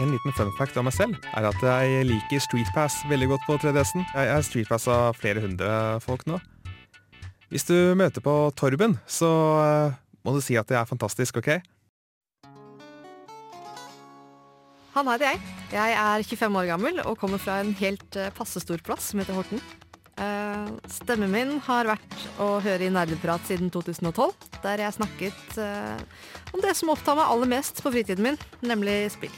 En 0.00 0.08
liten 0.08 0.32
fun 0.32 0.52
fact 0.56 0.78
av 0.80 0.86
meg 0.86 0.94
selv 0.96 1.18
er 1.36 1.44
at 1.50 1.64
jeg 1.68 2.06
liker 2.08 2.40
Streetpass 2.40 3.02
veldig 3.10 3.28
godt 3.34 3.44
på 3.44 3.58
3DS-en. 3.60 4.06
Jeg 4.14 4.30
er 4.32 4.46
StreetPass'a 4.46 4.96
flere 5.18 5.44
hundre 5.44 5.68
folk 6.00 6.24
nå. 6.30 6.40
Hvis 7.52 7.68
du 7.68 7.92
møter 8.00 8.24
på 8.24 8.34
Torben, 8.56 8.96
så 9.04 9.28
eh, 9.60 10.00
må 10.24 10.32
du 10.32 10.40
si 10.40 10.56
at 10.56 10.70
det 10.72 10.80
er 10.80 10.88
fantastisk, 10.88 11.42
OK? 11.42 11.58
Han 14.92 15.08
heter 15.08 15.30
jeg. 15.30 15.40
Jeg 15.72 15.94
er 15.96 16.24
25 16.26 16.58
år 16.60 16.66
gammel 16.68 16.98
og 17.06 17.16
kommer 17.20 17.40
fra 17.40 17.62
en 17.62 17.72
helt 17.78 18.18
eh, 18.20 18.32
passe 18.36 18.60
stor 18.60 18.82
plass 18.84 19.08
som 19.12 19.22
heter 19.22 19.36
Horten. 19.36 19.62
Eh, 20.20 20.66
stemmen 20.92 21.32
min 21.32 21.54
har 21.64 21.88
vært 21.88 22.26
å 22.42 22.58
høre 22.60 22.84
i 22.84 22.92
Nerdeprat 22.92 23.46
siden 23.48 23.72
2012, 23.72 24.34
der 24.60 24.82
jeg 24.84 24.96
snakket 24.98 25.56
eh, 25.62 26.26
om 26.52 26.60
det 26.60 26.74
som 26.76 26.92
opptar 26.92 27.16
meg 27.16 27.32
aller 27.32 27.48
mest 27.54 27.80
på 27.80 27.92
fritiden 27.94 28.26
min, 28.26 28.36
nemlig 28.60 29.06
spill. 29.14 29.32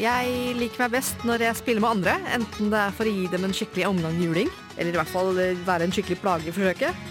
Jeg 0.00 0.52
liker 0.56 0.84
meg 0.84 0.98
best 0.98 1.24
når 1.28 1.46
jeg 1.46 1.60
spiller 1.60 1.84
med 1.84 1.96
andre, 1.96 2.18
enten 2.36 2.68
det 2.72 2.82
er 2.82 2.92
for 2.96 3.08
å 3.08 3.14
gi 3.16 3.24
dem 3.32 3.48
en 3.48 3.56
skikkelig 3.56 3.88
omgang 3.88 4.20
juling, 4.20 4.52
eller 4.76 4.92
i 4.92 5.00
hvert 5.00 5.12
fall 5.12 5.32
være 5.64 5.88
en 5.88 5.96
skikkelig 5.96 6.20
plage 6.20 6.48
i 6.48 6.54
forsøket, 6.56 7.08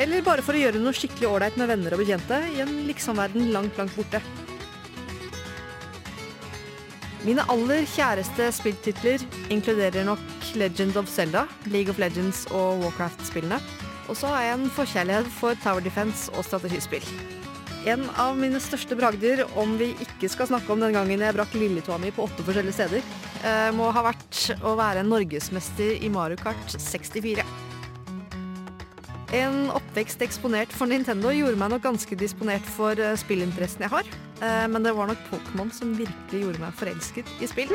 eller 0.00 0.24
bare 0.24 0.44
for 0.44 0.56
å 0.56 0.60
gjøre 0.60 0.80
noe 0.80 0.96
skikkelig 0.96 1.28
ålreit 1.28 1.56
med 1.60 1.72
venner 1.72 1.96
og 1.96 2.04
bekjente 2.04 2.38
i 2.52 2.62
en 2.64 2.76
liksom-verden 2.88 3.50
langt, 3.52 3.80
langt 3.80 3.96
borte. 3.96 4.20
Mine 7.20 7.44
aller 7.52 7.84
kjæreste 7.84 8.46
spilltitler 8.56 9.20
inkluderer 9.52 10.06
nok 10.08 10.22
Legend 10.56 10.96
of 10.96 11.08
Zelda, 11.12 11.44
League 11.68 11.92
of 11.92 12.00
Legends 12.00 12.46
og 12.48 12.80
Warcraft-spillene. 12.80 13.58
Og 14.08 14.16
så 14.16 14.30
har 14.32 14.46
jeg 14.46 14.56
en 14.56 14.72
forkjærlighet 14.72 15.28
for 15.36 15.58
Tower 15.60 15.84
Defense 15.84 16.32
og 16.32 16.46
strategispill. 16.48 17.04
En 17.88 18.06
av 18.20 18.36
mine 18.40 18.60
største 18.60 18.96
bragder, 18.96 19.44
om 19.60 19.76
vi 19.80 19.92
ikke 20.04 20.28
skal 20.32 20.48
snakke 20.48 20.72
om 20.72 20.80
den 20.80 20.96
gangen 20.96 21.20
jeg 21.20 21.36
brakk 21.36 21.54
lilletåa 21.56 22.00
mi 22.00 22.12
på 22.12 22.24
åtte 22.24 22.44
forskjellige 22.44 22.76
steder, 22.76 23.04
eh, 23.44 23.68
må 23.76 23.92
ha 23.92 24.04
vært 24.10 24.40
å 24.64 24.74
være 24.80 25.04
norgesmester 25.04 26.00
i 26.00 26.08
Mario 26.12 26.40
Kart 26.40 26.76
64. 26.76 27.44
En 29.30 29.68
oppvekst 29.70 30.22
eksponert 30.26 30.72
for 30.74 30.90
Nintendo 30.90 31.30
gjorde 31.30 31.58
meg 31.60 31.70
nok 31.70 31.84
ganske 31.84 32.16
disponert 32.18 32.66
for 32.74 32.98
eh, 32.98 33.14
spillinteressen 33.18 33.84
jeg 33.86 33.92
har. 33.92 34.08
Eh, 34.42 34.64
Men 34.66 34.82
det 34.82 34.96
var 34.96 35.06
nok 35.06 35.22
Pokémon 35.30 35.70
som 35.70 35.92
virkelig 35.94 36.40
gjorde 36.42 36.62
meg 36.64 36.74
forelsket 36.74 37.30
i 37.38 37.46
spill. 37.46 37.70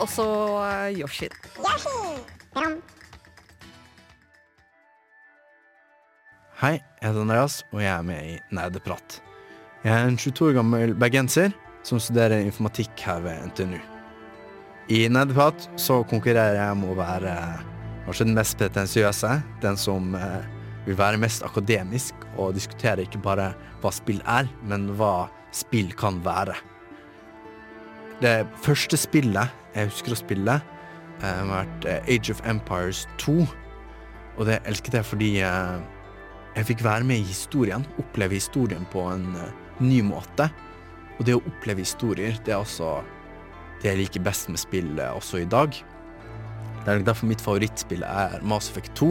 Og 0.00 0.08
så 0.08 0.26
eh, 0.64 0.96
Yoshi. 1.02 1.28
Hei, 6.58 6.74
jeg 6.80 7.04
heter 7.04 7.22
Andreas, 7.22 7.60
og 7.68 7.84
jeg 7.84 7.92
er 7.92 8.08
med 8.08 8.32
i 8.32 8.40
Nerdeprat. 8.56 9.20
Jeg 9.84 9.92
er 9.92 10.08
en 10.08 10.16
22 10.16 10.48
år 10.48 10.56
gammel 10.62 10.96
bergenser 10.98 11.52
som 11.86 12.00
studerer 12.00 12.48
informatikk 12.48 13.04
her 13.04 13.20
ved 13.28 13.50
NTNU. 13.52 13.78
I 14.88 15.04
Nerdeprat 15.12 15.68
så 15.76 16.00
konkurrerer 16.08 16.56
jeg 16.56 16.78
om 16.80 16.88
å 16.88 16.96
være 16.96 17.36
kanskje 18.08 18.24
den 18.24 18.38
mest 18.38 18.56
pretensiøse, 18.56 19.34
den 19.60 19.76
som 19.76 20.14
eh, 20.16 20.46
vil 20.86 20.96
være 20.96 21.20
mest 21.20 21.44
akademisk 21.44 22.16
og 22.40 22.54
diskutere 22.56 23.04
ikke 23.04 23.20
bare 23.20 23.50
hva 23.82 23.92
spill 23.92 24.22
er, 24.24 24.48
men 24.64 24.88
hva 24.96 25.28
spill 25.52 25.92
kan 25.98 26.22
være. 26.24 26.56
Det 28.22 28.46
første 28.64 28.96
spillet 28.98 29.52
jeg 29.76 29.90
husker 29.90 30.16
å 30.16 30.20
spille, 30.22 30.56
eh, 31.20 31.36
har 31.42 31.50
vært 31.50 31.88
eh, 31.90 32.08
Age 32.16 32.32
of 32.32 32.40
Empires 32.48 33.04
2, 33.20 33.36
og 34.38 34.48
det 34.48 34.62
elsket 34.64 34.96
jeg 34.96 35.08
fordi 35.10 35.30
eh, 35.44 35.76
jeg 36.56 36.70
fikk 36.72 36.86
være 36.86 37.04
med 37.06 37.20
i 37.20 37.28
historien, 37.28 37.84
oppleve 38.00 38.38
historien 38.38 38.88
på 38.88 39.04
en 39.12 39.28
eh, 39.36 39.52
ny 39.84 40.00
måte. 40.06 40.48
Og 41.18 41.26
det 41.28 41.36
å 41.36 41.44
oppleve 41.44 41.84
historier, 41.84 42.40
det 42.46 42.56
er 42.56 42.62
også 42.62 42.96
det 43.82 43.92
jeg 43.92 44.00
liker 44.00 44.24
best 44.24 44.48
med 44.48 44.64
spill 44.64 44.96
eh, 44.96 45.12
også 45.12 45.44
i 45.44 45.48
dag. 45.50 45.76
Det 46.88 46.94
er 46.94 47.02
derfor 47.04 47.28
mitt 47.28 47.42
favorittspill 47.44 48.00
er 48.00 48.38
Mass 48.48 48.70
Effect 48.70 48.94
2, 48.96 49.10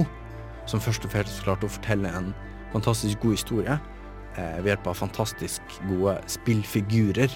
som 0.65 0.81
først 0.81 1.03
og 1.05 1.11
fremst 1.13 1.43
klarte 1.45 1.67
å 1.67 1.69
fortelle 1.69 2.09
en 2.09 2.31
fantastisk 2.71 3.19
god 3.21 3.35
historie 3.35 3.75
eh, 4.33 4.55
ved 4.63 4.71
hjelp 4.71 4.87
av 4.89 4.95
fantastisk 4.97 5.75
gode 5.85 6.15
spillfigurer. 6.25 7.35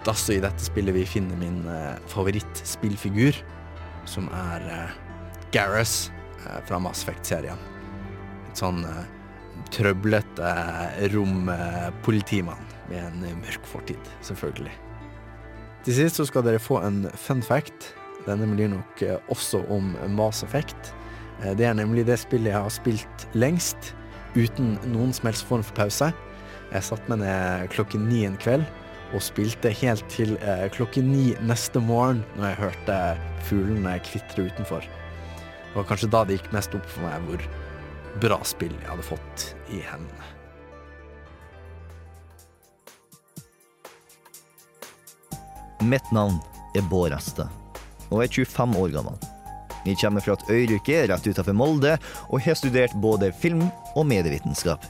Er 0.00 0.08
også 0.08 0.38
i 0.38 0.40
dette 0.40 0.64
spillet 0.64 0.96
vi 0.96 1.02
finner 1.04 1.36
min 1.36 1.58
eh, 1.68 1.98
favorittspillfigur, 2.08 3.36
som 4.08 4.30
er 4.32 4.64
eh, 4.64 4.94
Gareth 5.52 6.08
eh, 6.46 6.62
fra 6.64 6.80
Mass 6.80 7.04
Effect-serien 7.04 7.60
Et 8.48 8.62
sånn 8.62 8.80
eh, 8.88 9.02
trøblete 9.76 10.54
rompolitimann 11.12 12.64
med 12.88 13.02
en 13.02 13.28
uh, 13.28 13.36
mørk 13.42 13.68
fortid, 13.68 14.08
selvfølgelig. 14.24 14.72
Til 15.84 15.98
sist 16.00 16.16
så 16.16 16.24
skal 16.28 16.48
dere 16.48 16.62
få 16.62 16.80
en 16.84 17.04
fun 17.12 17.44
fact. 17.44 17.92
Denne 18.24 18.48
blir 18.48 18.70
nok 18.72 19.02
uh, 19.04 19.18
også 19.32 19.64
om 19.72 19.92
Mass 20.16 20.44
Effect. 20.46 20.94
det 21.58 21.66
er 21.66 21.74
nemlig 21.74 22.06
det 22.06 22.16
spillet 22.22 22.52
jeg 22.52 22.62
har 22.62 22.70
spilt 22.72 23.24
lengst, 23.34 23.92
uten 24.36 24.78
noen 24.92 25.12
som 25.12 25.26
helst 25.28 25.44
form 25.44 25.64
for 25.66 25.76
pause. 25.76 26.12
Jeg 26.70 26.86
satte 26.86 27.10
meg 27.10 27.20
ned 27.20 27.68
klokken 27.74 28.06
ni 28.08 28.24
en 28.24 28.38
kveld 28.40 28.64
og 29.14 29.22
spilte 29.22 29.70
helt 29.82 30.06
til 30.10 30.38
klokken 30.74 31.10
ni 31.12 31.34
neste 31.44 31.82
morgen 31.82 32.22
når 32.38 32.48
jeg 32.48 32.60
hørte 32.62 32.98
fuglene 33.50 33.98
kvitre 34.06 34.46
utenfor. 34.48 34.86
Det 35.74 35.80
var 35.80 35.88
kanskje 35.90 36.10
da 36.14 36.22
det 36.24 36.38
gikk 36.38 36.52
mest 36.54 36.74
opp 36.78 36.86
for 36.86 37.02
meg 37.02 37.28
hvor 37.28 37.44
bra 38.22 38.38
spill 38.46 38.72
jeg 38.78 38.86
hadde 38.86 39.06
fått 39.08 39.46
i 39.74 39.82
hendene. 39.82 40.30
Mitt 45.84 46.06
navn 46.14 46.38
er 46.78 46.86
Bård 46.88 47.12
Este, 47.12 47.44
og 48.14 48.22
jeg 48.22 48.30
er 48.30 48.52
25 48.54 48.76
år 48.80 48.92
gammel. 48.94 49.30
Jeg 49.84 49.98
kommer 50.00 50.24
fra 50.24 50.36
et 50.38 50.50
øyrykke 50.50 51.00
rett 51.10 51.26
utenfor 51.28 51.56
Molde, 51.56 51.96
og 52.30 52.40
har 52.40 52.56
studert 52.56 52.94
både 53.02 53.32
film 53.36 53.66
og 53.94 54.06
medievitenskap. 54.08 54.86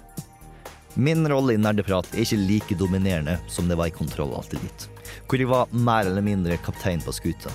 Min 0.95 1.27
rolle 1.27 1.57
i 1.57 1.59
Nerdeprat 1.59 2.13
er 2.13 2.23
ikke 2.23 2.39
like 2.39 2.77
dominerende 2.79 3.41
som 3.51 3.67
det 3.67 3.79
var 3.81 3.91
i 3.91 3.95
Kontroll 3.97 4.37
alltid 4.37 4.63
litt, 4.63 4.87
hvor 5.27 5.41
jeg 5.41 5.51
var 5.51 5.73
mer 5.75 6.07
eller 6.07 6.23
mindre 6.23 6.61
kaptein 6.63 7.03
på 7.03 7.15
skuta. 7.17 7.51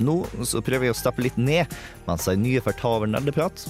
Nå 0.00 0.22
så 0.48 0.62
prøver 0.64 0.88
jeg 0.88 0.96
å 0.96 1.00
steppe 1.02 1.26
litt 1.26 1.36
ned 1.36 1.68
mens 2.06 2.24
de 2.24 2.38
nye 2.40 2.62
får 2.64 2.78
ta 2.80 2.94
over 2.96 3.10
Nerdeprat, 3.10 3.66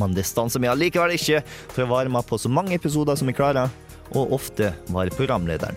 men 0.00 0.16
det 0.16 0.24
stanser 0.24 0.62
meg 0.62 0.72
allikevel 0.72 1.12
ikke 1.18 1.42
for 1.44 1.84
å 1.84 1.90
være 1.92 2.12
med 2.12 2.24
på 2.24 2.40
så 2.40 2.48
mange 2.48 2.72
episoder 2.78 3.18
som 3.20 3.28
jeg 3.28 3.36
klarer, 3.36 3.68
og 4.16 4.32
ofte 4.36 4.72
være 4.92 5.12
programlederen. 5.16 5.76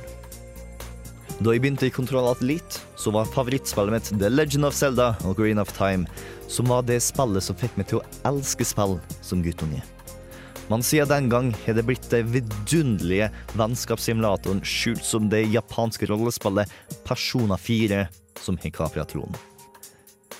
Da 1.43 1.51
jeg 1.51 1.65
begynte 1.65 1.89
i 1.89 1.91
Kontroll 1.91 2.29
Alt 2.29 2.77
så 2.95 3.11
var 3.11 3.27
favorittspillet 3.27 3.91
mitt 3.91 4.19
The 4.21 4.29
Legend 4.31 4.69
of 4.69 4.75
Zelda 4.75 5.09
og 5.27 5.35
Green 5.35 5.59
of 5.59 5.73
Time, 5.75 6.07
som 6.47 6.69
var 6.71 6.85
det 6.87 7.01
spillet 7.03 7.43
som 7.43 7.57
fikk 7.59 7.75
meg 7.75 7.89
til 7.89 7.99
å 7.99 8.05
elske 8.29 8.63
spill 8.63 8.95
som 9.19 9.43
guttunge. 9.43 9.81
Men 10.71 10.81
siden 10.81 11.11
den 11.11 11.27
gang 11.29 11.49
har 11.65 11.75
det 11.75 11.83
blitt 11.85 12.07
den 12.09 12.31
vidunderlige 12.31 13.27
vennskapssimulatoren 13.59 14.63
skjult 14.63 15.03
som 15.03 15.27
det 15.29 15.43
japanske 15.51 16.07
rollespillet 16.09 16.71
Persona 17.03 17.59
4 17.59 18.05
som 18.39 18.55
har 18.63 18.73
kapra 18.73 19.03
tronen. 19.03 19.35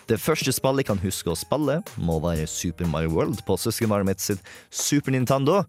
Det 0.08 0.22
første 0.22 0.54
spillet 0.56 0.86
jeg 0.86 0.94
kan 0.94 1.04
huske 1.04 1.34
å 1.34 1.38
spille, 1.38 1.82
må 1.98 2.22
være 2.24 2.48
Super 2.48 2.88
Mario 2.88 3.12
World 3.18 3.44
på 3.44 3.60
søskenbarnet 3.60 4.14
mitt 4.14 4.24
sitt 4.24 4.52
Super 4.72 5.12
Nintendo. 5.12 5.64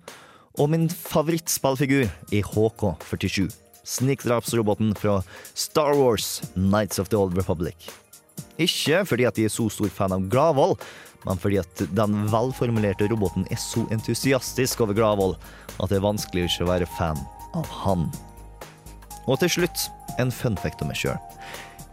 Og 0.56 0.70
min 0.70 0.86
favorittspillfigur 0.88 2.06
er 2.06 2.50
HK47, 2.54 3.50
snikdrapsroboten 3.86 4.94
fra 4.98 5.20
Star 5.54 5.94
Wars 5.96 6.42
Nights 6.54 6.98
of 6.98 7.08
the 7.12 7.18
Old 7.18 7.36
Republic. 7.38 7.88
Ikke 8.58 9.02
fordi 9.06 9.26
at 9.28 9.36
de 9.38 9.46
er 9.46 9.52
så 9.52 9.68
stor 9.72 9.92
fan 9.92 10.14
av 10.16 10.28
Gravvoll, 10.32 10.76
men 11.26 11.40
fordi 11.42 11.58
at 11.60 11.82
den 11.96 12.16
velformulerte 12.30 13.08
roboten 13.10 13.46
er 13.50 13.60
så 13.60 13.84
entusiastisk 13.94 14.82
over 14.84 14.96
Gravvoll 14.96 15.36
at 15.80 15.90
det 15.90 15.98
er 15.98 16.06
vanskelig 16.06 16.44
å 16.44 16.50
ikke 16.50 16.70
være 16.70 16.90
fan 16.96 17.20
av 17.56 17.68
han. 17.82 18.08
Og 19.26 19.40
til 19.42 19.56
slutt 19.58 19.88
en 20.22 20.32
fun 20.32 20.56
fact 20.60 20.82
om 20.82 20.90
meg 20.92 21.00
sjøl. 21.00 21.18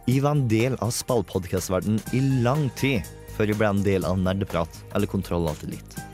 Jeg 0.04 0.22
var 0.24 0.36
en 0.36 0.46
del 0.50 0.76
av 0.84 0.92
spillpodkastverdenen 0.94 2.00
i 2.16 2.20
lang 2.44 2.68
tid 2.78 3.06
før 3.34 3.50
jeg 3.50 3.58
ble 3.58 3.70
en 3.72 3.84
del 3.86 4.06
av 4.06 4.20
Nerdeprat 4.20 4.82
eller 4.94 5.10
Kontroll 5.10 5.48
Alt 5.50 5.64
Elite. 5.66 6.13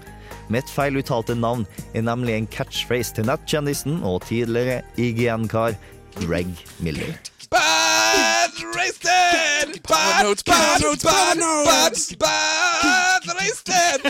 Mitt 0.50 0.70
feiluttalte 0.70 1.34
navn 1.34 1.66
er 1.94 2.02
nemlig 2.02 2.34
en 2.34 2.48
catchphrase 2.50 3.14
til 3.14 3.26
nettkjendisen 3.28 4.00
og 4.02 4.24
tidligere 4.26 4.82
IGN-kar 4.98 5.76
Greg 6.18 6.50
Miller. 6.78 7.14
Bad 7.50 8.58
Raisted! 8.74 9.80
Bad, 9.88 10.42
bad, 10.46 10.82
bad, 11.02 11.38
bad, 11.64 11.94
bad 12.18 13.24
Raisted! 13.40 14.00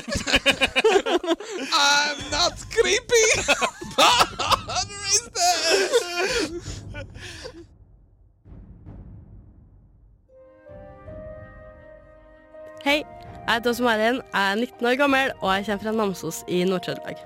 I'm 1.72 2.18
not 2.32 2.56
creepy! 2.72 3.26
Bad 3.96 4.88
Raisted! 5.04 6.60
Hei, 12.84 13.04
jeg 13.50 13.58
heter 13.58 13.72
Åse 13.72 13.82
Maren, 13.82 14.18
jeg 14.30 14.52
er 14.52 14.58
19 14.60 14.86
år 14.86 14.96
gammel 15.00 15.30
og 15.40 15.48
jeg 15.50 15.64
kommer 15.66 15.82
fra 15.82 15.92
Namsos 15.92 16.36
i 16.46 16.60
Nord-Trøndelag. 16.68 17.18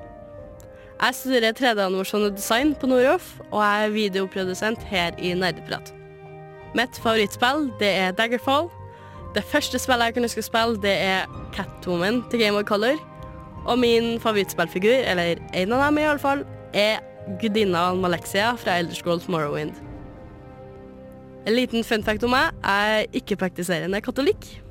Jeg 1.03 1.17
studerer 1.19 1.53
3D-animasjon 1.59 2.25
og 2.31 2.39
design 2.39 2.73
på 2.81 2.89
Noroff, 2.89 3.35
og 3.51 3.61
jeg 3.61 3.85
er 3.85 3.93
videoprodusent 3.93 4.87
her 4.89 5.19
i 5.21 5.35
Nerdeprat. 5.37 5.93
Mitt 6.79 6.97
favorittspill 6.97 7.69
det 7.83 7.91
er 8.07 8.17
Daggerfall. 8.17 8.71
Det 9.37 9.45
første 9.53 9.79
spillet 9.79 10.09
jeg 10.09 10.17
kunne 10.17 10.31
huske 10.31 10.47
å 10.47 10.49
spille, 10.49 10.81
det 10.81 10.97
er 10.97 11.29
Catwoman 11.53 12.23
til 12.33 12.41
Game 12.41 12.57
of 12.57 12.65
Color. 12.73 12.97
Og 13.69 13.79
min 13.85 14.17
favorittspillfigur, 14.21 15.05
eller 15.05 15.37
en 15.53 15.77
av 15.77 15.85
dem 15.85 16.01
i 16.01 16.09
alle 16.09 16.25
fall, 16.25 16.49
er 16.73 17.05
gudinna 17.41 17.91
Malexia 18.01 18.55
fra 18.57 18.81
Elder 18.81 18.97
Scrolls 18.97 19.29
Morrowind. 19.29 19.77
En 21.45 21.53
liten 21.53 21.85
fun 21.85 22.05
fact 22.05 22.25
om 22.25 22.33
meg, 22.33 22.55
jeg 22.65 23.01
er 23.01 23.19
ikke-praktiserende 23.21 24.01
katolikk. 24.01 24.64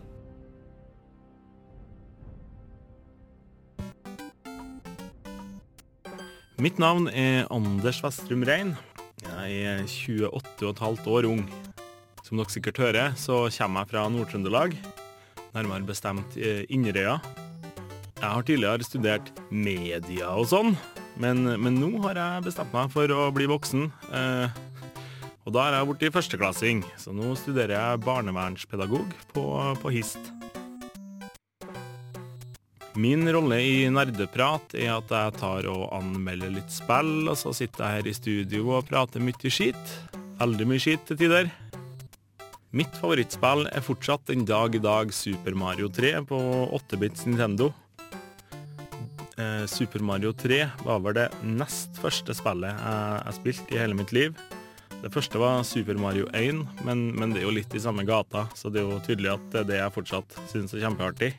Mitt 6.63 6.77
navn 6.79 7.09
er 7.11 7.43
Anders 7.51 7.97
Vestrum 7.99 8.45
Rein. 8.47 8.69
Jeg 9.25 9.55
er 9.67 9.81
28,5 9.83 11.09
år 11.11 11.25
ung. 11.27 11.41
Som 12.23 12.39
dere 12.39 12.53
sikkert 12.53 12.79
hører, 12.79 13.17
så 13.19 13.49
kommer 13.51 13.83
jeg 13.83 13.89
fra 13.91 14.03
Nord-Trøndelag, 14.07 14.77
nærmere 15.51 15.83
bestemt 15.89 16.37
eh, 16.39 16.61
Inderøya. 16.71 17.17
Jeg 18.21 18.23
har 18.23 18.47
tidligere 18.47 18.87
studert 18.87 19.33
media 19.51 20.29
og 20.31 20.47
sånn, 20.53 20.71
men, 21.19 21.43
men 21.59 21.81
nå 21.81 21.97
har 22.05 22.21
jeg 22.21 22.47
bestemt 22.47 22.71
meg 22.71 22.95
for 22.95 23.11
å 23.11 23.27
bli 23.35 23.49
voksen. 23.51 23.89
Eh, 24.15 24.63
og 25.43 25.57
da 25.57 25.67
er 25.67 25.81
jeg 25.81 25.91
blitt 25.91 26.15
førsteklassing, 26.15 26.85
så 26.95 27.11
nå 27.11 27.35
studerer 27.43 27.75
jeg 27.75 28.05
barnevernspedagog 28.07 29.11
på, 29.35 29.45
på 29.83 29.95
HIST. 29.97 30.31
Min 32.95 33.25
rolle 33.33 33.57
i 33.57 33.89
Nerdeprat 33.89 34.75
er 34.77 34.91
at 34.93 35.09
jeg 35.09 35.33
tar 35.39 35.65
og 35.71 35.87
anmelder 35.97 36.51
litt 36.53 36.69
spill, 36.69 37.25
og 37.25 37.37
så 37.39 37.49
sitter 37.57 37.81
jeg 37.81 37.97
her 37.97 38.09
i 38.09 38.13
studio 38.13 38.67
og 38.77 38.85
prater 38.85 39.23
mye 39.23 39.49
skit. 39.49 39.93
Veldig 40.37 40.67
mye 40.69 40.81
skit 40.83 41.01
til 41.09 41.17
tider. 41.23 41.49
Mitt 42.73 42.93
favorittspill 43.01 43.65
er 43.71 43.85
fortsatt 43.85 44.27
den 44.29 44.45
dag 44.45 44.77
i 44.77 44.81
dag 44.81 45.09
Super 45.13 45.57
Mario 45.57 45.89
3 45.89 46.19
på 46.29 46.37
8-bits 46.77 47.25
Nintendo. 47.31 47.71
Eh, 49.41 49.65
Super 49.65 50.05
Mario 50.05 50.33
3 50.37 50.59
var 50.85 51.01
vel 51.01 51.17
det 51.17 51.29
nest 51.41 51.97
første 52.01 52.35
spillet 52.37 52.77
jeg, 52.77 53.23
jeg 53.25 53.37
spilte 53.39 53.73
i 53.73 53.81
hele 53.81 53.97
mitt 53.97 54.13
liv. 54.13 54.37
Det 55.01 55.09
første 55.11 55.41
var 55.41 55.65
Super 55.65 55.97
Mario 55.97 56.29
1, 56.37 56.61
men, 56.85 57.07
men 57.17 57.33
det 57.33 57.41
er 57.41 57.49
jo 57.49 57.57
litt 57.57 57.73
i 57.73 57.81
samme 57.81 58.05
gata, 58.05 58.45
så 58.53 58.69
det 58.69 58.83
er 58.83 58.93
jo 58.93 59.01
tydelig 59.03 59.33
at 59.33 59.49
det 59.49 59.63
er 59.63 59.71
det 59.71 59.81
jeg 59.81 59.95
fortsatt 59.97 60.37
syns 60.53 60.77
er 60.77 60.85
kjempeartig. 60.85 61.33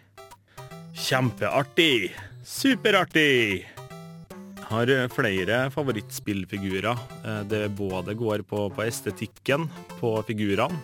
Kjempeartig! 0.95 2.13
Superartig! 2.47 3.65
Jeg 4.55 4.67
har 4.71 4.91
eh, 4.95 5.09
flere 5.13 5.57
favorittspillfigurer. 5.75 7.01
Eh, 7.27 7.41
Det 7.51 7.63
både 7.77 8.15
går 8.17 8.45
på, 8.47 8.69
på 8.71 8.85
estetikken 8.87 9.67
på 9.99 10.13
figurene, 10.29 10.79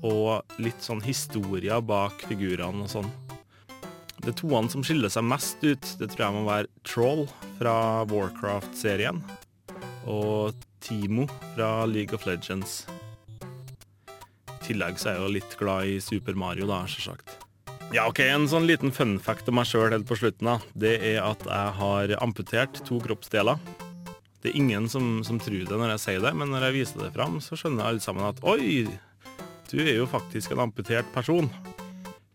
og 0.00 0.44
litt 0.62 0.80
sånn 0.84 1.02
historier 1.04 1.82
bak 1.84 2.24
figurene 2.28 2.86
og 2.86 2.90
sånn. 2.92 3.10
Det 4.24 4.32
toene 4.40 4.70
som 4.72 4.82
skiller 4.84 5.12
seg 5.12 5.26
mest 5.28 5.60
ut, 5.62 5.90
det 6.00 6.08
tror 6.12 6.24
jeg 6.24 6.36
må 6.38 6.44
være 6.48 6.72
Troll 6.88 7.26
fra 7.60 7.76
Warcraft-serien, 8.10 9.20
og 10.08 10.56
Timo 10.84 11.28
fra 11.54 11.84
League 11.86 12.16
of 12.16 12.24
Legends. 12.26 12.80
I 13.44 14.72
tillegg 14.72 14.98
så 15.00 15.12
er 15.12 15.18
jeg 15.20 15.26
jo 15.26 15.34
litt 15.36 15.58
glad 15.60 15.92
i 15.92 16.00
Super 16.02 16.36
Mario, 16.36 16.66
da, 16.68 16.82
selvsagt. 16.90 17.37
Ja, 17.88 18.04
ok, 18.04 18.18
En 18.20 18.44
sånn 18.44 18.66
liten 18.68 18.90
fun 18.92 19.14
fact 19.16 19.46
om 19.48 19.56
meg 19.56 19.64
sjøl 19.64 19.94
helt 19.94 20.04
på 20.08 20.18
slutten. 20.18 20.58
Det 20.76 20.98
er 21.08 21.22
at 21.24 21.40
jeg 21.48 21.70
har 21.78 22.12
amputert 22.20 22.82
to 22.84 22.98
kroppsdeler. 23.00 23.56
Det 24.44 24.52
er 24.52 24.58
ingen 24.60 24.90
som, 24.92 25.22
som 25.24 25.40
tror 25.40 25.64
det 25.64 25.72
når 25.72 25.94
jeg 25.94 26.02
sier 26.02 26.20
det, 26.20 26.34
men 26.36 26.52
når 26.52 26.68
jeg 26.68 26.76
viser 26.76 27.06
det 27.06 27.14
fram, 27.16 27.40
så 27.40 27.56
skjønner 27.56 27.88
alle 27.88 28.04
sammen 28.04 28.28
at 28.28 28.44
oi, 28.44 28.84
du 29.72 29.80
er 29.80 29.94
jo 30.02 30.06
faktisk 30.06 30.52
en 30.52 30.66
amputert 30.68 31.08
person. 31.16 31.48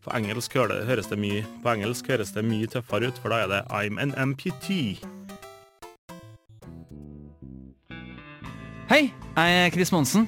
På 0.04 0.12
engelsk 0.18 0.58
høres 0.58 1.08
det 1.08 1.16
mye 1.22 1.46
På 1.64 1.70
engelsk 1.72 2.10
høres 2.12 2.34
det 2.36 2.44
mye 2.44 2.68
tøffere 2.68 3.14
ut, 3.14 3.22
for 3.22 3.30
da 3.30 3.46
er 3.46 3.54
det 3.54 3.62
I'm 3.70 4.02
an 4.02 4.18
amputee. 4.18 4.98
Hei, 8.90 9.14
jeg 9.38 9.62
er 9.62 9.70
Chris 9.78 9.94
Monsen. 9.94 10.28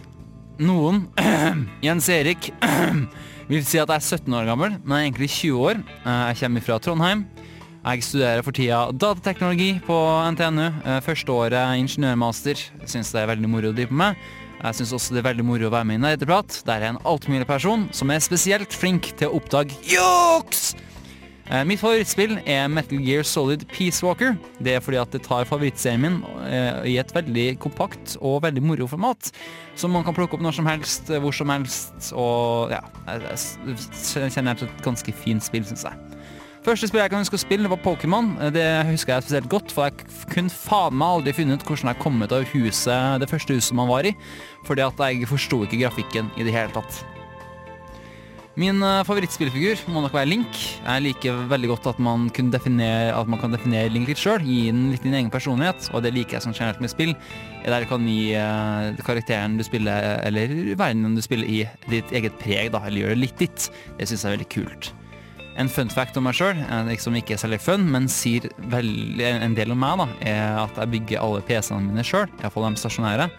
Noen, 0.60 1.08
Jens 1.86 2.08
Erik, 2.14 2.52
vil 3.50 3.66
si 3.68 3.80
at 3.82 3.90
jeg 3.92 4.00
er 4.00 4.06
17 4.22 4.38
år 4.38 4.48
gammel, 4.48 4.78
men 4.84 4.96
jeg 4.98 5.02
er 5.04 5.10
egentlig 5.10 5.30
20 5.34 5.66
år. 5.70 5.82
Jeg 6.06 6.40
kommer 6.42 6.66
fra 6.66 6.78
Trondheim. 6.82 7.26
Jeg 7.86 8.02
studerer 8.08 8.42
for 8.42 8.56
tida 8.58 8.80
datateknologi 8.98 9.76
på 9.86 9.98
NTNU. 10.34 10.64
Eh, 10.90 11.02
Første 11.06 11.30
året 11.36 11.76
ingeniørmaster. 11.84 12.58
Syns 12.90 13.12
det 13.14 13.22
er 13.22 13.30
veldig 13.30 13.52
moro 13.52 13.70
å 13.70 13.76
drive 13.78 13.94
med. 13.94 14.18
Jeg 14.64 14.80
syns 14.80 14.96
også 14.98 15.14
det 15.14 15.22
er 15.22 15.28
veldig 15.28 15.46
moro 15.46 15.68
å 15.68 15.74
være 15.76 15.86
med 15.92 16.00
i 16.00 16.04
Nerdeprat, 16.08 16.62
der 16.66 16.82
jeg 16.82 16.88
er 16.90 16.96
en 16.96 17.04
altmulig 17.06 17.46
person 17.46 17.86
som 17.94 18.10
er 18.10 18.24
spesielt 18.26 18.74
flink 18.74 19.12
til 19.20 19.30
å 19.30 19.38
oppdage 19.38 19.76
juks! 19.92 20.72
Eh, 21.46 21.62
Mitt 21.68 21.78
favorittspill 21.78 22.40
er 22.50 22.66
Metal 22.74 23.02
Gear 23.06 23.26
Solid 23.28 23.68
Peace 23.70 24.02
Walker. 24.06 24.34
Det 24.58 24.74
er 24.74 24.82
fordi 24.82 24.98
at 24.98 25.12
det 25.14 25.22
tar 25.28 25.46
favorittserien 25.46 26.02
min 26.02 26.18
eh, 26.48 26.80
i 26.90 26.98
et 26.98 27.14
veldig 27.14 27.60
kompakt 27.62 28.16
og 28.18 28.42
veldig 28.48 28.64
moro 28.66 28.88
format. 28.90 29.30
Som 29.78 29.94
man 29.94 30.06
kan 30.08 30.18
plukke 30.18 30.38
opp 30.38 30.46
når 30.46 30.58
som 30.58 30.70
helst, 30.70 31.12
eh, 31.14 31.22
hvor 31.22 31.36
som 31.36 31.54
helst. 31.54 32.10
Og 32.18 32.74
ja, 32.74 32.82
jeg, 33.06 33.78
kjenner 34.34 34.56
jeg 34.56 34.66
er 34.66 34.68
et 34.72 34.84
ganske 34.86 35.18
fint 35.22 35.46
spill, 35.46 35.68
syns 35.70 35.86
jeg. 35.86 36.02
Første 36.66 36.90
spill 36.90 37.04
jeg 37.04 37.12
kan 37.14 37.22
huske 37.22 37.38
å 37.38 37.44
spille, 37.44 37.70
var 37.70 37.84
Pokémon. 37.84 38.32
Det 38.50 38.66
husker 38.90 39.14
jeg 39.14 39.28
spesielt 39.28 39.52
godt, 39.52 39.70
for 39.70 39.86
jeg 39.86 40.26
kunne 40.32 40.50
faen 40.50 40.98
meg 40.98 41.20
aldri 41.20 41.36
funnet 41.38 41.62
ut 41.62 41.70
hvordan 41.70 41.92
jeg 41.94 42.02
kom 42.02 42.18
ut 42.26 42.34
av 42.34 42.48
huset, 42.56 43.20
det 43.22 43.30
første 43.30 43.60
huset 43.60 43.78
man 43.78 43.92
var 43.94 44.10
i. 44.10 44.16
Fordi 44.66 44.82
at 44.88 45.06
jeg 45.12 45.30
forsto 45.30 45.62
ikke 45.68 45.84
grafikken 45.86 46.34
i 46.42 46.48
det 46.48 46.58
hele 46.58 46.74
tatt. 46.74 47.06
Min 48.56 48.80
eh, 48.80 49.02
favorittspillfigur 49.04 49.82
må 49.92 50.00
nok 50.06 50.14
være 50.16 50.30
Link. 50.32 50.60
Jeg 50.80 51.04
liker 51.04 51.42
veldig 51.52 51.70
godt 51.74 51.90
at 51.92 51.98
man, 52.00 52.30
definere, 52.32 53.12
at 53.12 53.28
man 53.28 53.42
kan 53.42 53.52
definere 53.52 53.92
Link 53.92 54.08
litt 54.08 54.22
sjøl, 54.22 54.46
gi 54.48 54.70
den 54.70 54.94
litt 54.94 55.04
din 55.04 55.18
egen 55.18 55.32
personlighet, 55.32 55.90
og 55.92 56.06
det 56.06 56.14
liker 56.16 56.38
jeg 56.38 56.46
som 56.46 56.56
generelt 56.56 56.80
med 56.80 56.94
spill. 56.94 57.12
Der 57.66 57.88
kan 57.90 58.08
gi 58.08 58.32
eh, 58.40 59.02
karakteren 59.04 59.58
du 59.60 59.66
spiller, 59.68 60.22
eller 60.24 60.54
verdenen 60.80 61.18
du 61.18 61.24
spiller 61.26 61.52
i, 61.52 61.66
ditt 61.92 62.16
eget 62.16 62.40
preg, 62.40 62.72
da, 62.72 62.86
eller 62.88 63.04
gjøre 63.04 63.18
det 63.18 63.24
litt 63.26 63.44
ditt. 63.44 63.68
Det 64.00 64.08
syns 64.08 64.24
jeg 64.24 64.32
er 64.32 64.38
veldig 64.38 64.50
kult. 64.56 64.94
En 65.60 65.72
fun 65.72 65.92
fact 65.92 66.16
om 66.20 66.26
meg 66.28 66.36
sjøl, 66.36 66.64
som 67.00 67.16
ikke 67.16 67.36
er 67.36 67.44
særlig 67.44 67.60
fun, 67.64 67.84
men 67.92 68.08
sier 68.12 68.48
veldig, 68.72 69.28
en 69.36 69.56
del 69.56 69.76
om 69.76 69.84
meg, 69.84 70.00
da, 70.00 70.08
er 70.32 70.64
at 70.64 70.80
jeg 70.80 70.96
bygger 70.96 71.24
alle 71.24 71.44
PC-ene 71.48 71.92
mine 71.92 72.08
sjøl, 72.08 72.32
iallfall 72.40 72.72
de 72.72 72.80
stasjonære. 72.80 73.30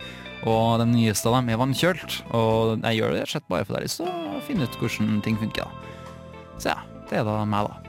Og 0.45 0.79
den 0.83 0.93
nyeste 0.93 1.31
av 1.31 1.39
dem 1.39 1.49
er 1.51 1.61
vannkjølt, 1.61 2.21
og 2.37 2.85
jeg 2.85 3.01
gjør 3.01 3.17
det 3.17 3.25
slett 3.31 3.49
bare 3.49 3.65
fordi 3.65 3.79
jeg 3.79 3.81
har 3.81 3.89
lyst 3.89 4.05
å 4.05 4.45
finne 4.47 4.69
ut 4.69 4.79
hvordan 4.83 5.19
ting 5.25 5.39
funker. 5.41 5.65
da. 5.65 5.95
Så 6.61 6.73
ja, 6.75 6.81
det 7.09 7.21
er 7.21 7.27
da 7.27 7.41
meg, 7.49 7.71
da. 7.71 7.87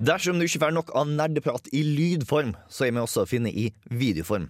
Dersom 0.00 0.40
du 0.40 0.46
ikke 0.46 0.62
får 0.62 0.72
nok 0.72 0.94
av 0.96 1.10
nerdeprat 1.12 1.68
i 1.76 1.82
lydform, 1.84 2.54
så 2.72 2.86
er 2.86 2.94
vi 2.96 3.02
også 3.02 3.26
å 3.26 3.28
finne 3.28 3.52
i 3.52 3.68
videoform. 3.92 4.48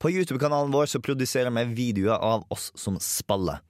På 0.00 0.10
YouTube-kanalen 0.12 0.72
vår 0.72 0.90
så 0.92 1.00
produserer 1.04 1.52
vi 1.52 1.64
videoer 1.76 2.20
av 2.20 2.44
oss 2.52 2.70
som 2.76 2.98
spiller. 3.00 3.60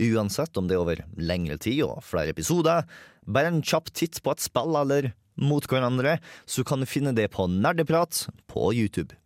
Uansett 0.00 0.56
om 0.60 0.68
det 0.68 0.76
er 0.76 0.82
over 0.82 1.02
lengre 1.16 1.56
tid 1.60 1.82
og 1.86 2.02
flere 2.04 2.32
episoder, 2.32 2.88
bare 3.28 3.52
en 3.52 3.62
kjapp 3.64 3.92
titt 3.96 4.20
på 4.24 4.32
et 4.32 4.44
spill 4.44 4.76
eller 4.80 5.12
mot 5.40 5.64
hverandre, 5.68 6.18
så 6.48 6.64
kan 6.66 6.80
du 6.80 6.88
finne 6.88 7.14
det 7.16 7.28
på 7.32 7.46
Nerdeprat 7.52 8.26
på 8.50 8.72
YouTube. 8.72 9.16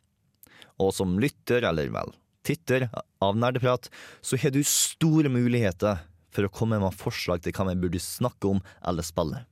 Og 0.82 0.92
som 0.94 1.14
lytter, 1.22 1.62
eller 1.66 1.90
vel, 1.94 2.10
titter 2.46 2.88
av 3.22 3.38
Nerdeprat, 3.38 3.88
så 4.20 4.38
har 4.40 4.54
du 4.54 4.62
store 4.66 5.30
muligheter 5.32 6.02
for 6.32 6.46
å 6.46 6.52
komme 6.52 6.80
med 6.82 6.96
forslag 6.96 7.42
til 7.44 7.54
hva 7.56 7.68
vi 7.70 7.80
burde 7.84 8.02
snakke 8.02 8.50
om 8.54 8.62
eller 8.88 9.06
spille. 9.06 9.44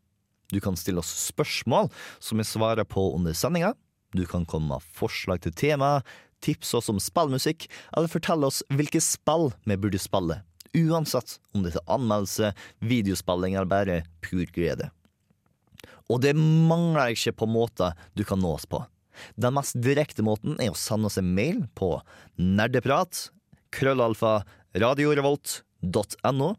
Du 0.51 0.59
kan 0.63 0.79
stille 0.79 1.03
oss 1.03 1.13
spørsmål 1.29 1.91
som 2.19 2.41
vi 2.41 2.47
svarer 2.49 2.87
på 2.89 3.13
under 3.15 3.37
sendinga. 3.37 3.75
Du 4.17 4.25
kan 4.27 4.47
komme 4.49 4.73
med 4.73 4.87
forslag 4.97 5.45
til 5.45 5.55
tema, 5.55 6.01
tipse 6.43 6.77
oss 6.77 6.91
om 6.91 6.99
spillmusikk, 6.99 7.69
eller 7.95 8.11
fortelle 8.11 8.49
oss 8.49 8.63
hvilke 8.73 9.03
spill 9.05 9.53
vi 9.69 9.79
burde 9.79 10.01
spille. 10.03 10.41
Uansett 10.75 11.39
om 11.55 11.65
det 11.65 11.75
er 11.75 11.87
anmeldelse, 11.91 12.53
videospilling 12.83 13.55
eller 13.55 13.71
bare 13.71 14.01
pur 14.25 14.47
glede. 14.55 14.91
Og 16.11 16.23
det 16.25 16.35
mangler 16.35 17.15
ikke 17.15 17.37
på 17.39 17.47
måter 17.51 17.95
du 18.19 18.25
kan 18.27 18.41
nå 18.43 18.57
oss 18.57 18.67
på. 18.67 18.83
Den 19.41 19.57
mest 19.57 19.79
direkte 19.83 20.25
måten 20.27 20.57
er 20.63 20.73
å 20.73 20.79
sende 20.79 21.11
oss 21.11 21.19
en 21.21 21.35
mail 21.37 21.65
på 21.79 21.97
nerdeprat, 22.39 23.29
krøllalfa, 23.75 24.41
radiorevolt.no. 24.79 26.51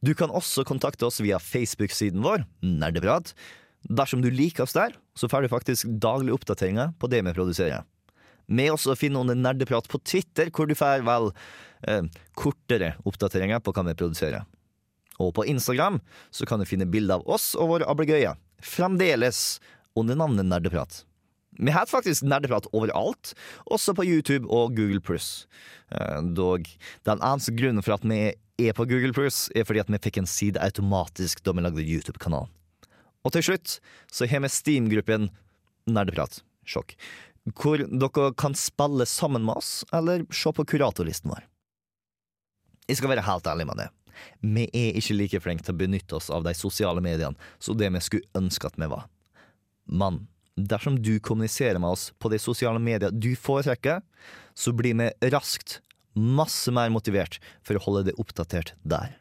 Du 0.00 0.14
kan 0.14 0.30
også 0.30 0.62
kontakte 0.66 1.08
oss 1.08 1.18
via 1.22 1.40
Facebook-siden 1.42 2.22
vår, 2.22 2.44
Nerdeprat. 2.62 3.32
Dersom 3.88 4.22
du 4.22 4.30
liker 4.30 4.66
oss 4.66 4.76
der, 4.76 4.94
så 5.18 5.30
får 5.30 5.44
du 5.44 5.52
faktisk 5.52 5.88
daglige 6.02 6.36
oppdateringer 6.38 6.92
på 6.98 7.10
det 7.10 7.24
vi 7.26 7.34
produserer. 7.34 7.86
Vi 8.48 8.68
oss 8.72 8.86
å 8.88 8.96
finne 8.96 9.20
under 9.20 9.36
Nerdeprat 9.36 9.90
på 9.90 10.00
Twitter, 10.06 10.52
hvor 10.54 10.70
du 10.70 10.76
får 10.78 11.02
vel 11.06 11.32
eh, 11.82 12.06
kortere 12.38 12.94
oppdateringer 13.08 13.60
på 13.60 13.74
hva 13.74 13.84
vi 13.90 13.98
produserer. 13.98 14.46
Og 15.18 15.34
på 15.34 15.44
Instagram 15.50 15.98
så 16.30 16.46
kan 16.46 16.62
du 16.62 16.68
finne 16.68 16.86
bilder 16.86 17.18
av 17.18 17.34
oss 17.34 17.50
og 17.58 17.74
våre 17.74 17.90
ablegøyer. 17.90 18.38
Fremdeles 18.62 19.58
under 19.98 20.18
navnet 20.18 20.46
Nerdeprat. 20.46 21.02
Vi 21.58 21.72
har 21.74 21.88
faktisk 21.90 22.22
nerdeprat 22.28 22.68
overalt, 22.76 23.32
også 23.66 23.94
på 23.96 24.04
YouTube 24.06 24.46
og 24.52 24.76
Google 24.76 25.00
Pluss. 25.00 25.48
Dog, 26.36 26.68
den 27.08 27.24
eneste 27.24 27.54
grunnen 27.56 27.82
for 27.82 27.96
at 27.96 28.04
vi 28.06 28.20
er 28.58 28.76
på 28.76 28.86
Google 28.90 29.14
Pluss, 29.16 29.46
er 29.56 29.66
fordi 29.66 29.82
at 29.82 29.90
vi 29.90 30.00
fikk 30.02 30.20
en 30.20 30.30
side 30.30 30.60
automatisk 30.62 31.42
da 31.46 31.54
vi 31.56 31.64
lagde 31.64 31.86
YouTube-kanalen. 31.86 32.52
Og 33.26 33.34
til 33.34 33.44
slutt 33.48 33.78
så 34.12 34.28
har 34.30 34.44
vi 34.44 34.52
Steam-gruppen 34.52 35.30
Nerdeprat. 35.88 36.42
Sjokk. 36.68 36.94
Hvor 37.56 37.80
dere 37.80 38.32
kan 38.36 38.54
spille 38.58 39.06
sammen 39.08 39.46
med 39.46 39.56
oss, 39.58 39.82
eller 39.92 40.26
se 40.34 40.52
på 40.52 40.66
kuratorlisten 40.68 41.32
vår. 41.32 41.46
Jeg 42.88 43.00
skal 43.00 43.12
være 43.12 43.24
helt 43.26 43.48
ærlig 43.48 43.66
med 43.68 43.80
det. 43.80 43.88
Vi 44.42 44.64
er 44.74 44.96
ikke 44.98 45.16
like 45.16 45.40
flinke 45.44 45.64
til 45.64 45.76
å 45.76 45.80
benytte 45.80 46.18
oss 46.18 46.30
av 46.34 46.44
de 46.46 46.54
sosiale 46.56 47.02
mediene 47.04 47.38
som 47.62 47.76
det 47.78 47.90
vi 47.94 48.02
skulle 48.04 48.38
ønske 48.38 48.68
at 48.68 48.78
vi 48.80 48.88
var. 48.90 49.06
Men 49.88 50.26
dersom 50.66 50.98
du 51.02 51.18
kommuniserer 51.20 51.78
med 51.78 51.94
oss 51.94 52.10
på 52.18 52.30
de 52.32 52.40
sosiale 52.42 52.80
medier 52.82 53.14
du 53.14 53.34
foretrekker, 53.38 54.02
så 54.58 54.74
blir 54.74 54.96
vi 54.98 55.30
raskt 55.30 55.80
masse 56.18 56.72
mer 56.74 56.90
motivert 56.90 57.38
for 57.62 57.78
å 57.78 57.84
holde 57.84 58.08
deg 58.08 58.20
oppdatert 58.20 58.74
der. 58.82 59.14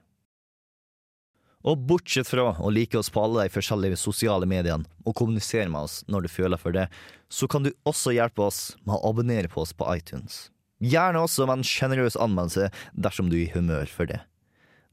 Og 1.68 1.82
bortsett 1.90 2.30
fra 2.30 2.54
å 2.64 2.70
like 2.72 2.98
oss 2.98 3.10
på 3.12 3.22
alle 3.22 3.48
de 3.48 3.54
forskjellige 3.54 4.00
sosiale 4.00 4.48
mediene 4.50 4.88
og 5.04 5.16
kommunisere 5.20 5.68
med 5.70 5.90
oss 5.90 6.00
når 6.08 6.26
du 6.26 6.32
føler 6.32 6.62
for 6.62 6.76
det, 6.76 6.86
så 7.30 7.50
kan 7.52 7.66
du 7.66 7.74
også 7.88 8.14
hjelpe 8.16 8.46
oss 8.46 8.78
med 8.86 8.96
å 8.96 9.10
abonnere 9.10 9.52
på 9.52 9.64
oss 9.66 9.74
på 9.76 9.88
iTunes. 9.92 10.48
Gjerne 10.80 11.24
også 11.26 11.48
med 11.50 11.60
en 11.60 11.68
sjenerøs 11.68 12.18
anmeldelse 12.22 12.70
dersom 12.94 13.32
du 13.32 13.40
er 13.40 13.48
i 13.48 13.54
humør 13.56 13.90
for 13.92 14.10
det. 14.10 14.22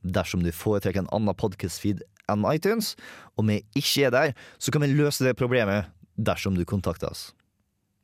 Dersom 0.04 0.42
du 0.44 0.50
foretrekker 0.52 1.04
en 1.04 1.12
annen 1.14 1.36
podkast-feed 1.36 2.02
enn 2.32 2.44
iTunes, 2.48 2.94
og 3.36 3.46
vi 3.48 3.60
ikke 3.76 4.08
er 4.08 4.14
der, 4.14 4.34
så 4.58 4.72
kan 4.72 4.84
vi 4.84 4.92
løse 4.96 5.24
det 5.26 5.36
problemet 5.38 5.92
dersom 6.16 6.58
du 6.58 6.64
kontakter 6.64 7.10
oss. 7.10 7.32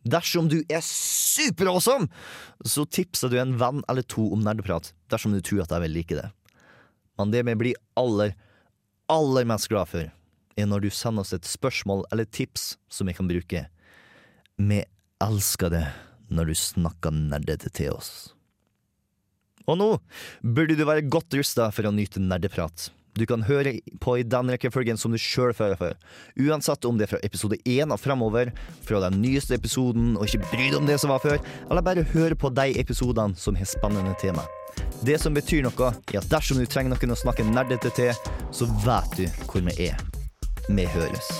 Dersom 0.09 0.49
du 0.49 0.63
er 0.73 0.81
superawesome, 0.85 2.09
så 2.65 2.87
tipser 2.89 3.29
du 3.29 3.37
en 3.41 3.57
venn 3.61 3.83
eller 3.91 4.07
to 4.09 4.31
om 4.33 4.41
nerdeprat 4.45 4.95
dersom 5.13 5.35
du 5.35 5.43
tror 5.45 5.67
at 5.67 5.75
jeg 5.75 5.85
vil 5.85 5.97
like 5.99 6.17
det. 6.17 6.31
Men 7.21 7.35
det 7.35 7.45
vi 7.45 7.57
blir 7.61 7.81
aller, 8.01 8.33
aller 9.13 9.49
mest 9.49 9.69
glad 9.69 9.91
for, 9.91 10.09
er 10.57 10.69
når 10.69 10.87
du 10.87 10.91
sender 10.95 11.27
oss 11.27 11.35
et 11.37 11.49
spørsmål 11.49 12.07
eller 12.13 12.25
tips 12.25 12.75
som 12.93 13.11
vi 13.11 13.17
kan 13.17 13.29
bruke. 13.29 13.67
Vi 14.57 14.81
elsker 15.21 15.73
det 15.73 15.87
når 16.33 16.53
du 16.53 16.57
snakker 16.57 17.13
nerdete 17.13 17.73
til 17.75 17.93
oss. 17.93 18.33
Og 19.69 19.77
nå 19.79 19.91
burde 20.41 20.77
du 20.79 20.87
være 20.89 21.07
godt 21.13 21.37
rusta 21.37 21.69
for 21.75 21.87
å 21.87 21.95
nyte 21.95 22.23
nerdeprat. 22.23 22.89
Du 23.19 23.27
kan 23.27 23.43
høre 23.47 23.75
på 24.03 24.17
i 24.21 24.27
den 24.27 24.53
rekkefølgen 24.53 24.99
som 25.01 25.13
du 25.15 25.19
sjøl 25.21 25.55
føler 25.57 25.79
for. 25.81 25.97
Uansett 26.39 26.87
om 26.89 26.99
det 26.99 27.09
er 27.09 27.15
fra 27.15 27.23
episode 27.27 27.59
én 27.69 27.93
og 27.93 28.01
fremover, 28.01 28.53
fra 28.87 29.03
den 29.07 29.21
nyeste 29.23 29.57
episoden 29.59 30.15
og 30.17 30.29
ikke 30.29 30.47
bry 30.51 30.69
deg 30.71 30.79
om 30.79 30.89
det 30.89 31.01
som 31.03 31.13
var 31.13 31.23
før, 31.25 31.41
eller 31.69 31.87
bare 31.87 32.07
høre 32.15 32.39
på 32.39 32.53
de 32.55 32.71
episodene 32.81 33.39
som 33.39 33.59
har 33.59 33.69
spennende 33.71 34.15
tema. 34.23 34.47
Det 35.05 35.17
som 35.21 35.35
betyr 35.35 35.65
noe, 35.67 35.93
er 36.13 36.21
at 36.21 36.31
dersom 36.31 36.61
du 36.61 36.69
trenger 36.69 36.95
noen 36.95 37.17
å 37.17 37.19
snakke 37.19 37.47
nerdete 37.49 37.93
til, 37.97 38.13
så 38.55 38.69
vet 38.85 39.19
du 39.19 39.27
hvor 39.49 39.65
vi 39.67 39.91
er. 39.91 39.99
Vi 40.71 40.87
høres. 40.95 41.35